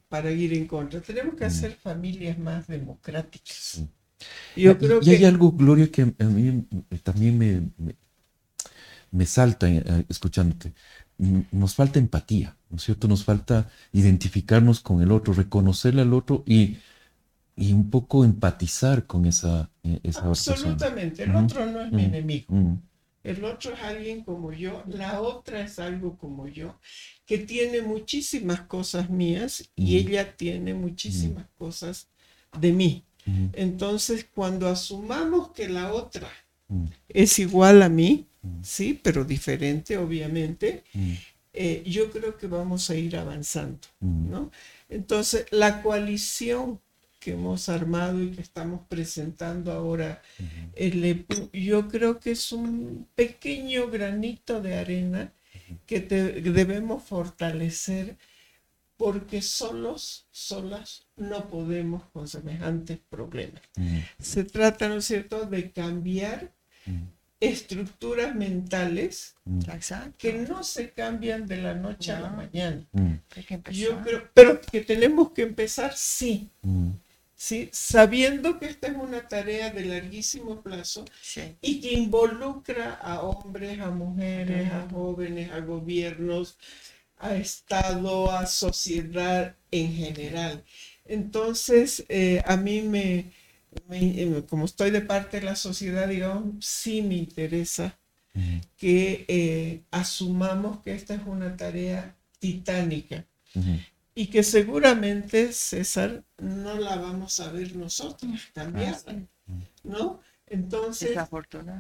[0.09, 1.01] para ir en contra.
[1.01, 3.83] Tenemos que hacer familias más democráticas.
[4.57, 6.67] Yo creo y, hay algo, Gloria, que a mí
[7.03, 7.95] también me,
[9.11, 10.73] me, salta eh, escuchándote.
[11.53, 13.07] Nos falta empatía, ¿no es cierto?
[13.07, 16.79] Nos falta identificarnos con el otro, reconocerle al otro y,
[17.55, 21.25] y un poco empatizar con esa, eh, esa Absolutamente.
[21.25, 22.47] El otro no es mi enemigo.
[23.23, 26.81] El otro es alguien como yo, la otra es algo como yo,
[27.27, 32.09] que tiene muchísimas cosas mías y ella tiene muchísimas cosas
[32.59, 33.05] de mí.
[33.53, 36.29] Entonces, cuando asumamos que la otra
[37.09, 38.27] es igual a mí,
[38.63, 40.85] sí, pero diferente, obviamente,
[41.53, 44.51] eh, yo creo que vamos a ir avanzando, ¿no?
[44.89, 46.81] Entonces, la coalición
[47.21, 50.23] que hemos armado y que estamos presentando ahora,
[51.53, 55.33] yo creo que es un pequeño granito de arena
[55.87, 58.17] que debemos fortalecer
[58.97, 63.63] porque solos, solas, no podemos con semejantes problemas.
[63.77, 63.99] Mm.
[64.21, 66.53] Se trata, ¿no es cierto?, de cambiar
[66.87, 67.03] mm.
[67.43, 69.61] Estructuras mentales mm.
[70.17, 72.87] que no se cambian de la noche a la mañana.
[73.73, 76.49] Yo creo, pero que tenemos que empezar, sí.
[77.35, 77.69] ¿sí?
[77.73, 81.05] sabiendo que esta es una tarea de larguísimo plazo
[81.61, 86.57] y que involucra a hombres, a mujeres, a jóvenes, a gobiernos,
[87.19, 90.63] a Estado, a sociedad en general.
[91.05, 93.33] Entonces, eh, a mí me,
[93.91, 97.99] eh, como estoy de parte de la sociedad, digamos, sí me interesa
[98.79, 103.27] que eh, asumamos que esta es una tarea titánica
[104.15, 108.97] y que seguramente, César, no la vamos a ver nosotros cambiar,
[109.85, 110.21] ¿no?
[110.47, 111.17] Entonces,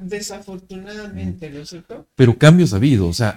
[0.02, 2.06] desafortunadamente, ¿no es cierto?
[2.14, 3.34] Pero cambios ha habido, o sea,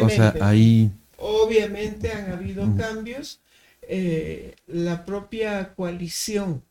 [0.00, 0.90] o sea ahí
[1.22, 3.40] Obviamente han habido cambios.
[3.82, 6.64] Eh, la propia coalición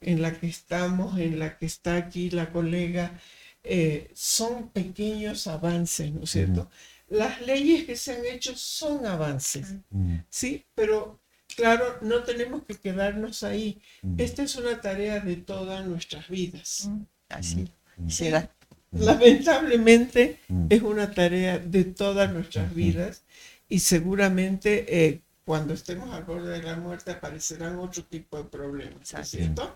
[0.00, 3.18] en la que estamos, en la que está aquí la colega,
[3.64, 6.70] eh, son pequeños avances, ¿no es cierto?
[7.08, 9.74] Las leyes que se han hecho son avances,
[10.28, 10.64] ¿sí?
[10.74, 11.20] Pero
[11.56, 13.80] claro, no tenemos que quedarnos ahí.
[14.16, 16.90] Esta es una tarea de todas nuestras vidas.
[17.28, 17.64] Así
[17.96, 18.08] Mm.
[18.08, 18.50] será.
[18.92, 20.66] Lamentablemente Mm.
[20.70, 23.22] es una tarea de todas nuestras vidas
[23.68, 29.14] y seguramente eh, cuando estemos al borde de la muerte aparecerán otro tipo de problemas,
[29.14, 29.74] ¿no es cierto?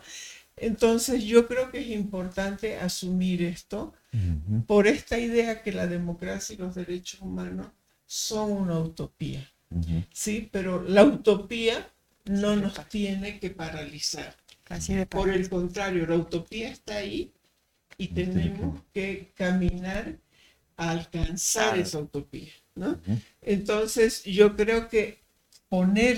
[0.54, 4.66] Entonces yo creo que es importante asumir esto Ujú.
[4.66, 7.68] por esta idea que la democracia y los derechos humanos
[8.04, 10.04] son una utopía, Ujú.
[10.12, 10.50] ¿sí?
[10.52, 11.88] Pero la utopía
[12.26, 14.36] no nos tiene que paralizar.
[14.68, 17.32] Así de Por el contrario, la utopía está ahí
[17.96, 20.18] y tenemos que caminar
[20.76, 23.00] a alcanzar esa utopía, ¿no?
[23.40, 25.21] Entonces, yo creo que
[25.72, 26.16] poner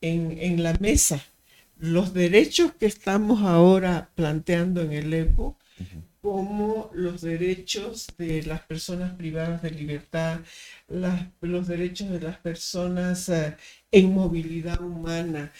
[0.00, 1.18] en, en la mesa
[1.78, 5.56] los derechos que estamos ahora planteando en el EPO,
[6.20, 10.40] como los derechos de las personas privadas de libertad,
[10.88, 13.56] las- los derechos de las personas eh,
[13.90, 15.50] en movilidad humana,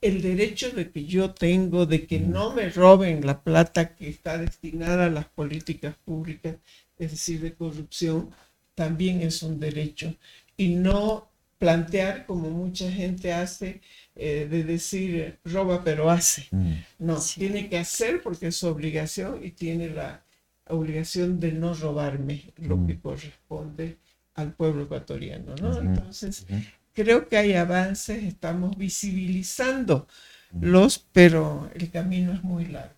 [0.00, 4.38] el derecho de que yo tengo de que no me roben la plata que está
[4.38, 6.56] destinada a las políticas públicas,
[6.98, 8.30] es decir, de corrupción,
[8.74, 10.14] también es un derecho.
[10.56, 13.80] Y no plantear como mucha gente hace,
[14.14, 16.48] eh, de decir roba pero hace.
[16.50, 16.72] Mm.
[16.98, 17.40] No, Sí.
[17.40, 20.22] tiene que hacer porque es su obligación y tiene la
[20.68, 22.86] obligación de no robarme lo Mm.
[22.86, 23.98] que corresponde
[24.34, 25.54] al pueblo ecuatoriano.
[25.80, 26.46] Entonces,
[26.92, 30.06] creo que hay avances, estamos visibilizando
[30.52, 30.64] Mm.
[30.66, 32.94] los, pero el camino es muy largo.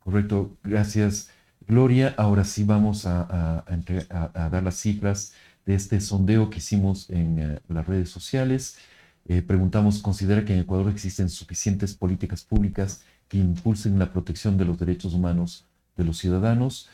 [0.00, 1.30] Correcto, gracias
[1.66, 2.12] Gloria.
[2.18, 5.32] Ahora sí vamos a, a- a dar las cifras
[5.66, 8.78] de este sondeo que hicimos en eh, las redes sociales.
[9.26, 14.64] Eh, preguntamos, ¿considera que en Ecuador existen suficientes políticas públicas que impulsen la protección de
[14.64, 16.88] los derechos humanos de los ciudadanos?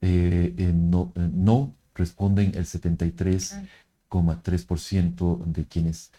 [0.00, 6.10] Eh, no, responden el 73,3% de quienes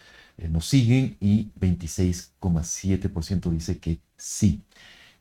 [0.50, 4.62] nos siguen y 26,7% dice que sí.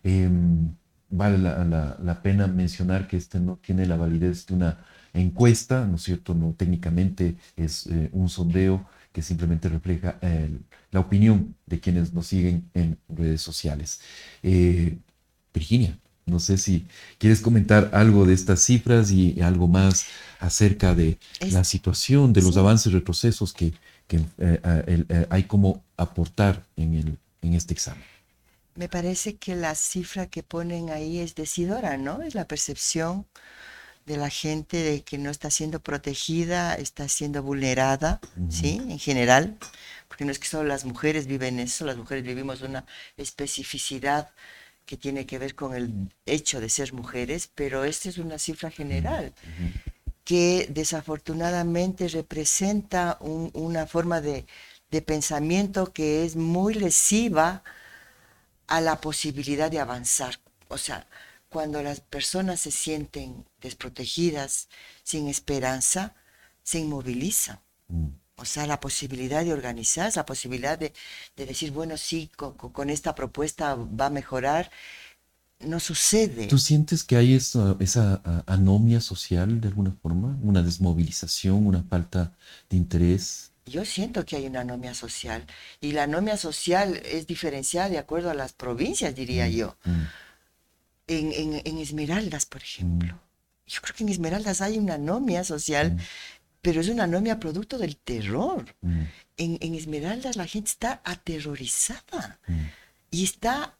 [0.03, 0.75] Em,
[1.09, 4.79] vale la pena mencionar que este no tiene la validez de una
[5.15, 6.33] encuesta, ¿no es cierto?
[6.33, 10.49] No, técnicamente es eh, un sondeo que simplemente refleja eh,
[10.91, 14.01] la opinión de quienes nos siguen en redes sociales.
[14.43, 14.97] Eh,
[15.53, 16.87] Virginia, no sé si
[17.17, 20.05] quieres comentar algo de estas cifras y algo más
[20.39, 22.59] acerca de Es- la situación, de los sí.
[22.59, 23.73] avances, retrocesos que,
[24.07, 28.03] que, el- hay como aportar en, el, en este examen.
[28.75, 32.21] Me parece que la cifra que ponen ahí es decidora, ¿no?
[32.21, 33.25] Es la percepción
[34.05, 38.77] de la gente de que no está siendo protegida, está siendo vulnerada, ¿sí?
[38.89, 39.57] En general,
[40.07, 42.85] porque no es que solo las mujeres viven eso, las mujeres vivimos una
[43.17, 44.31] especificidad
[44.85, 45.93] que tiene que ver con el
[46.25, 49.33] hecho de ser mujeres, pero esta es una cifra general
[50.23, 54.45] que desafortunadamente representa un- una forma de,
[54.91, 57.63] de pensamiento que es muy lesiva
[58.67, 60.39] a la posibilidad de avanzar.
[60.67, 61.07] O sea,
[61.55, 64.67] cuando las personas se sienten desprotegidas,
[65.03, 66.13] sin esperanza,
[66.63, 67.61] se inmovilizan.
[67.87, 68.07] Mm.
[68.35, 70.91] O sea, la posibilidad de organizarse, la posibilidad de,
[71.37, 74.69] de decir, bueno, sí, con, con- esta propuesta va a mejorar,
[75.61, 76.47] no sucede.
[76.47, 80.37] ¿Tú sientes que hay esa, esa anomia social de alguna forma?
[80.41, 82.33] ¿Una desmovilización, una falta
[82.69, 83.53] de interés?
[83.65, 85.45] Yo siento que hay una anomia social
[85.79, 89.77] y la anomia social es diferenciada de acuerdo a las provincias, diría yo.
[89.85, 90.03] Mm,
[91.07, 93.19] En, en- en Esmeraldas, por ejemplo.
[93.67, 95.97] Yo creo que en Esmeraldas hay una anomia social,
[96.61, 98.75] pero es una anomia producto del terror.
[98.81, 99.01] mm,
[99.37, 102.65] En, en Esmeraldas la gente está aterrorizada mm,
[103.11, 103.77] y está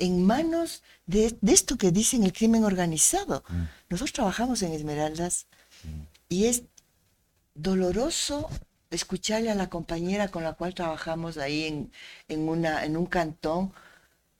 [0.00, 3.44] en manos de, de esto que dicen el crimen organizado.
[3.48, 5.46] mm, Nosotros trabajamos en Esmeraldas
[6.28, 6.62] y es
[7.54, 8.48] doloroso
[8.90, 11.92] escucharle a la compañera con la cual trabajamos ahí en,
[12.28, 13.72] en, una, en un cantón,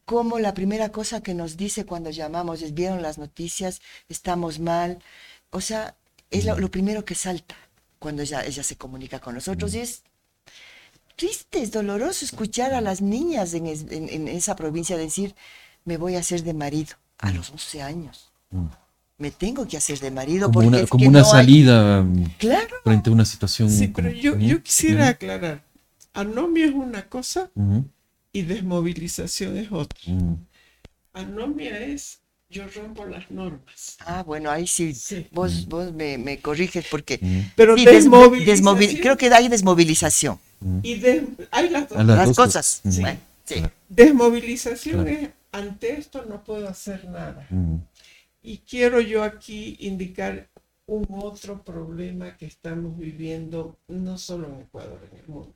[0.09, 4.90] como la primera cosa que nos dice cuando llamamos es, vieron las noticias, estamos mal.
[5.50, 5.96] O sea,
[6.30, 7.54] es lo, lo primero que salta
[7.98, 10.02] cuando ella, ella se comunica con nosotros y es
[11.16, 15.34] triste, es doloroso escuchar a las niñas en, es- en- en esa provincia decir,
[15.84, 18.32] me voy a hacer de marido a los 11 años.
[18.50, 18.66] mm.
[19.18, 21.30] Me tengo que hacer de marido Como porque una, es como que una no hay-
[21.32, 22.76] salida mm, Claro.
[22.84, 23.68] frente a una situación.
[23.68, 25.64] Sí, como- pero yo, yo quisiera aclarar,
[26.14, 27.84] anomia es una cosa ujú,
[28.39, 29.99] y desmovilización es otra.
[30.07, 30.34] mm,
[31.12, 32.20] Anomia es
[32.51, 33.99] yo rompo las normas.
[34.07, 35.26] Ah, bueno, ahí sí, Sí.
[35.32, 37.18] vos, vos me, me corriges porque...
[37.20, 40.39] mm, Pero Sí, des- desmovilización desmovil- creo que hay desmovilización.
[40.61, 40.78] mm.
[40.82, 41.99] y des- hay las dos.
[41.99, 42.80] Las Las dos cosas.
[42.84, 43.55] Ujú, Bueno, sí.
[43.55, 45.18] claro, Desmovilización Claro.
[45.18, 47.47] es ante esto no puedo hacer nada.
[47.51, 47.76] mm,
[48.43, 50.49] Y quiero yo aquí indicar
[50.86, 55.55] un otro problema que estamos viviendo, no solo en Ecuador, en el mundo.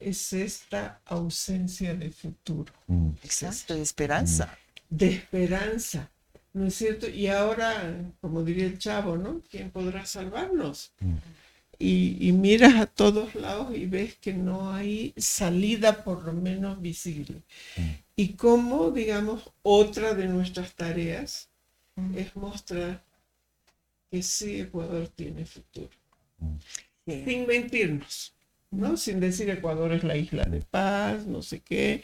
[0.00, 0.04] Mm.
[0.08, 2.72] es esta ausencia de futuro.
[2.86, 4.56] Mm, Exacto, de esperanza.
[4.90, 6.10] De esperanza,
[6.52, 7.08] ¿no es cierto?
[7.08, 9.42] Y ahora, como diría el chavo, ¿no?
[9.50, 10.92] ¿Quién podrá salvarnos?
[11.00, 11.16] mm,
[11.80, 16.80] Y, y miras a todos lados y ves que no hay salida por lo menos
[16.80, 17.42] visible.
[17.76, 17.90] Mm.
[18.16, 21.48] Y cómo, digamos, otra de nuestras tareas
[21.96, 22.16] Mm.
[22.16, 23.02] es mostrar
[24.10, 25.90] que sí Ecuador tiene futuro.
[27.06, 28.34] Sin mentirnos,
[28.70, 28.96] ¿no?
[28.96, 32.02] Sin decir Ecuador es la isla de paz, no sé qué,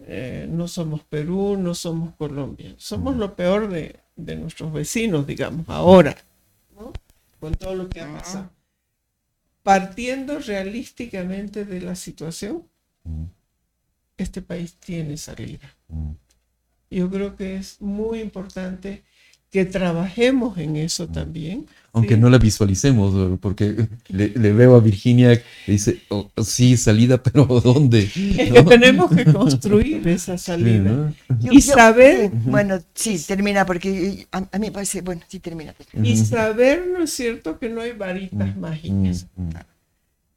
[0.00, 2.74] eh, no somos Perú, no somos Colombia.
[2.78, 6.16] Somos lo peor de, de nuestros vecinos, digamos, ahora,
[6.78, 6.92] ¿no?
[7.40, 8.18] Con todo lo que ha Ah.
[8.18, 8.50] pasado.
[9.62, 12.64] Partiendo realísticamente de la situación,
[13.04, 13.24] mm,
[14.16, 15.74] este país tiene salida.
[15.88, 16.12] mm.
[16.90, 19.02] Yo creo que es muy importante
[19.50, 21.66] que trabajemos en eso también.
[21.94, 22.20] Aunque ¿sí?
[22.20, 27.22] no la visualicemos, eh, porque le, le veo a Virginia que dice, "Oh, sí, salida,
[27.22, 28.00] pero ¿dónde?
[28.00, 30.90] Es que tenemos que construir esa Sí, salida.
[30.90, 31.14] ¿no?
[31.40, 35.22] Yo- Y yo- saber- sí, Bueno, sí, termina, porque a, a mí me parece, bueno,
[35.28, 35.74] sí, termina.
[36.02, 39.50] Y saber, ¿no es cierto?, que no hay varitas Mm, mágicas, mm, mm,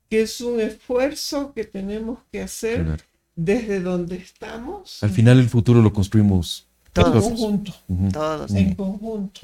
[0.09, 3.03] que es un esfuerzo que tenemos que hacer claro.
[3.35, 7.23] desde donde estamos Al final el futuro lo construimos en Todos.
[7.23, 8.51] conjunto, Ujú, Todos.
[8.53, 9.41] En conjunto.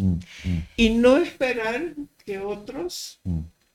[0.75, 1.93] Y no esperar
[2.25, 3.19] que otros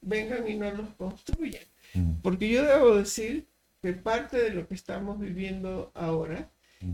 [0.01, 1.63] vengan y no los construyan.
[2.23, 3.47] Porque yo debo decir
[3.83, 6.49] que parte de lo que estamos viviendo ahora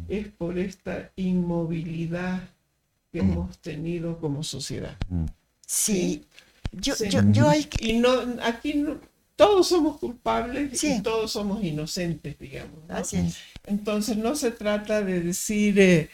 [0.08, 2.40] es por esta inmovilidad
[3.12, 4.96] que hemos tenido como sociedad.
[5.66, 6.24] Sí.
[6.72, 7.08] Yo, Sí.
[7.08, 7.86] yo, yo hay que.
[7.92, 8.10] Y no,
[8.42, 9.00] aquí no-
[9.36, 10.96] todos somos culpables Sí.
[10.98, 12.84] y todos somos inocentes, digamos.
[12.88, 12.94] ¿no?
[12.96, 13.38] Así es.
[13.66, 16.10] Entonces no se trata de decir eh,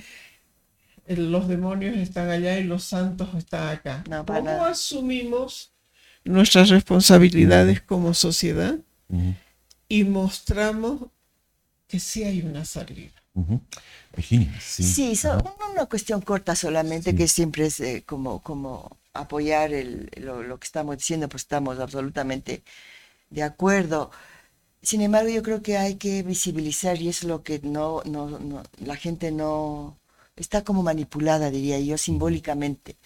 [1.07, 4.05] los demonios están allá y los santos están acá.
[4.09, 4.71] No, para ¿Cómo nada.
[4.71, 5.73] asumimos
[6.25, 8.79] nuestras responsabilidades como sociedad
[9.09, 9.35] Ujú,
[9.89, 11.03] y mostramos
[11.89, 13.13] que sí hay una salida?
[13.35, 13.61] ujú.
[14.17, 14.83] Virginia, sí.
[14.85, 15.43] Sí, so-
[15.73, 17.17] una cuestión corta solamente, Sí.
[17.17, 21.79] que siempre es eh, como, como apoyar el, lo, lo que estamos diciendo, pues estamos
[21.81, 22.63] absolutamente
[23.31, 24.11] de acuerdo.
[24.83, 28.63] Sin embargo, yo creo que hay que visibilizar, y es lo que no, no, no-
[28.81, 29.99] la gente no
[30.37, 32.97] está como manipulada, diría yo, simbólicamente.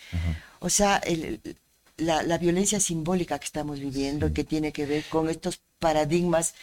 [0.60, 1.56] O sea, el- el-
[1.98, 4.32] la, la violencia simbólica que estamos viviendo, Sí.
[4.34, 6.54] que tiene que ver con estos paradigmas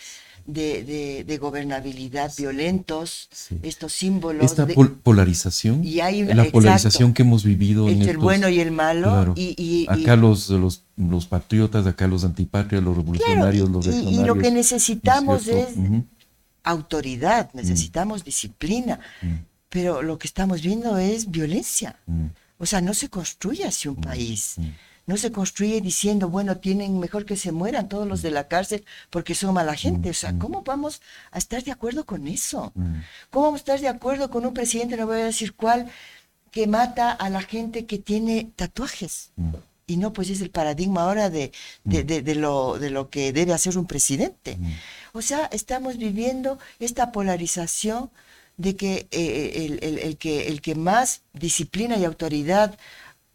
[0.45, 3.57] de, de- de gobernabilidad violentos, Sí.
[3.63, 4.45] estos símbolos.
[4.45, 8.09] Esta de- pol- polarización, y hay la exacto, polarización que hemos vivido en entre el
[8.11, 9.07] estos- bueno y el malo.
[9.09, 9.34] claro.
[9.36, 13.88] Y, y- y- acá los, los, los patriotas, acá los antipatrias, los claro, revolucionarios, los
[13.88, 15.70] y- lo que ¿no necesitamos es
[16.63, 19.34] autoridad, necesitamos disciplina, mm,
[19.76, 21.89] pero lo que estamos viendo es violencia.
[22.07, 22.28] mm,
[22.59, 24.53] O sea, no se construye así un país.
[24.57, 24.69] mm.
[25.07, 28.86] No se construye diciendo, bueno, tienen mejor que se mueran todos los de la cárcel
[29.13, 30.09] porque son mala gente.
[30.09, 30.39] O sea, mm.
[30.39, 30.93] ¿cómo vamos
[31.36, 32.71] a estar de acuerdo con eso?
[32.73, 32.99] Mm,
[33.32, 35.80] ¿Cómo vamos a estar de acuerdo con un presidente, no voy a decir cuál,
[36.55, 39.13] que mata a la gente que tiene tatuajes?
[39.36, 39.55] mm,
[39.88, 41.51] Y no, pues es el paradigma ahora de,
[41.84, 44.51] de, de- de lo, de lo que debe hacer un presidente.
[44.57, 44.73] mm.
[45.19, 48.09] O sea, estamos viviendo esta polarización
[48.57, 52.77] de que eh, el, el- el que el que más disciplina y autoridad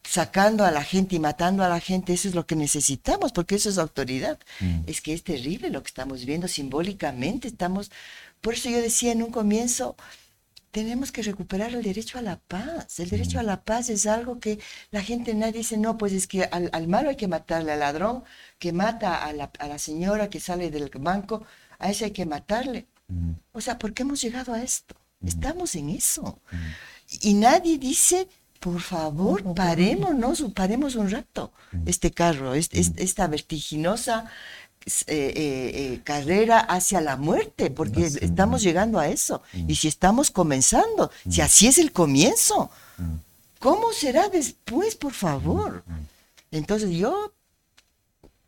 [0.02, 3.54] sacando a la gente y matando a la gente, eso es lo que necesitamos, porque
[3.56, 4.38] eso es autoridad.
[4.60, 4.80] Mm.
[4.86, 7.48] Es que es terrible lo que estamos viendo simbólicamente.
[7.48, 7.90] Estamos,
[8.40, 9.96] por eso yo decía en un comienzo,
[10.70, 13.00] tenemos que recuperar el derecho a la paz.
[13.00, 14.58] El derecho a la paz es algo que
[14.92, 17.80] la gente nadie dice, no, pues es que al, al malo hay que matarle, al
[17.80, 18.24] ladrón
[18.58, 21.44] que mata a la, a la señora que sale del banco,
[21.78, 22.86] a ese hay que matarle.
[23.08, 24.94] Mm, O sea, ¿por qué hemos llegado a esto?
[25.24, 26.38] Estamos en eso.
[26.50, 26.56] mm.
[27.22, 28.28] Y nadie dice,
[28.60, 31.52] por favor, parémonos, paremos un rato
[31.86, 34.30] este carro, es- esta vertiginosa
[34.86, 39.42] eh, eh, eh, carrera hacia la muerte, porque estamos llegando a eso.
[39.68, 43.14] Y si estamos comenzando, si así es el comienzo, Mm.
[43.58, 45.84] ¿cómo será después, por favor?
[46.50, 47.32] Entonces yo,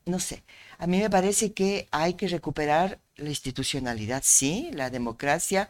[0.06, 0.42] no sé,
[0.78, 5.68] a mí me parece que hay que recuperar la institucionalidad, sí, la democracia,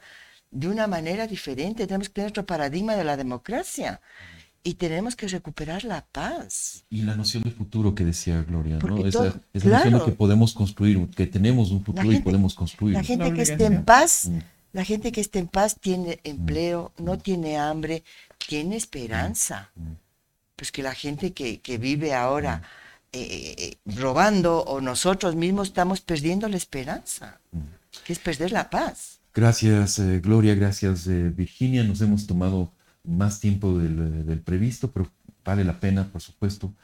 [0.53, 1.87] de una manera diferente.
[1.87, 4.01] Tenemos que tener otro paradigma de la democracia
[4.63, 6.85] y tenemos que recuperar la paz.
[6.89, 8.79] Y la noción de futuro que decía Gloria, ¿no?
[8.81, 10.05] Porque Esa, todo- esa noción de claro.
[10.05, 12.95] que podemos construir, que tenemos un futuro y podemos construir.
[12.95, 14.39] La gente que esté en paz, Mm.
[14.73, 18.05] la gente que esté en paz tiene empleo, no tiene hambre,
[18.47, 19.71] tiene esperanza.
[19.75, 19.93] Mm.
[20.55, 22.63] Pues que la gente que, que vive ahora
[23.15, 27.41] eh, eh, robando o nosotros mismos estamos perdiendo la esperanza,
[28.05, 29.19] que es perder la paz.
[29.35, 31.83] Gracias, eh, Gloria, gracias, eh, Virginia.
[31.85, 32.71] Nos hemos tomado
[33.03, 35.11] más tiempo del, eh, del previsto, pero
[35.45, 36.75] vale la pena, por supuesto.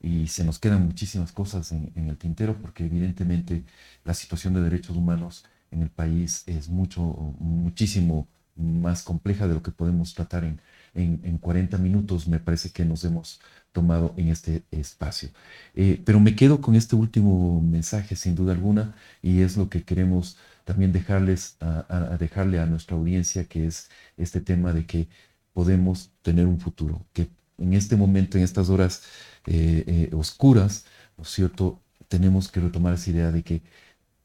[0.00, 3.64] Y se nos quedan muchísimas cosas en, el tintero, porque evidentemente
[4.04, 7.02] la situación de derechos humanos en el país es mucho,
[7.38, 10.60] muchísimo más compleja de lo que podemos tratar en,
[10.94, 13.40] en, 40 minutos, me parece que nos hemos
[13.72, 15.30] tomado en este espacio.
[15.74, 20.36] Pero me quedo con este último mensaje, sin duda alguna, y es lo que queremos
[20.64, 25.08] también dejarles a, dejarle a nuestra audiencia, que es este tema de que
[25.52, 29.02] podemos tener un futuro, que en este momento, en estas horas
[29.46, 30.86] eh, eh, oscuras,
[31.16, 31.80] ¿no es cierto?
[32.08, 33.62] Tenemos que retomar esa idea de que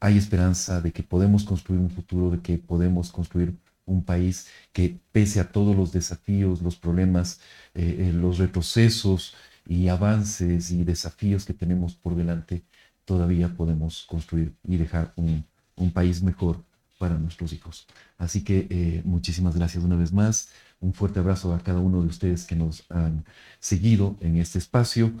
[0.00, 3.54] hay esperanza, de que podemos construir un futuro, de que podemos construir
[3.86, 7.40] un país que pese a todos los desafíos, los problemas,
[7.74, 9.34] eh, los retrocesos
[9.66, 12.64] y avances y desafíos que tenemos por delante,
[13.04, 15.44] todavía podemos construir y dejar un,
[15.76, 16.62] un país mejor
[16.98, 17.86] para nuestros hijos.
[18.18, 20.48] Así que muchísimas gracias una vez más.
[20.80, 23.24] Un fuerte abrazo a cada uno de ustedes que nos han
[23.60, 25.12] seguido en este espacio.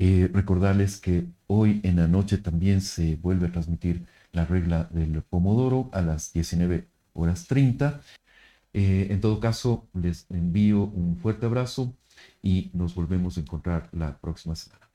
[0.00, 5.22] Eh, recordarles que hoy en la noche también se vuelve a transmitir la regla del
[5.22, 8.00] Pomodoro a las 19 horas 30.
[8.74, 11.96] Eh, en todo caso, les envío un fuerte abrazo
[12.42, 14.87] y nos volvemos a encontrar la próxima semana.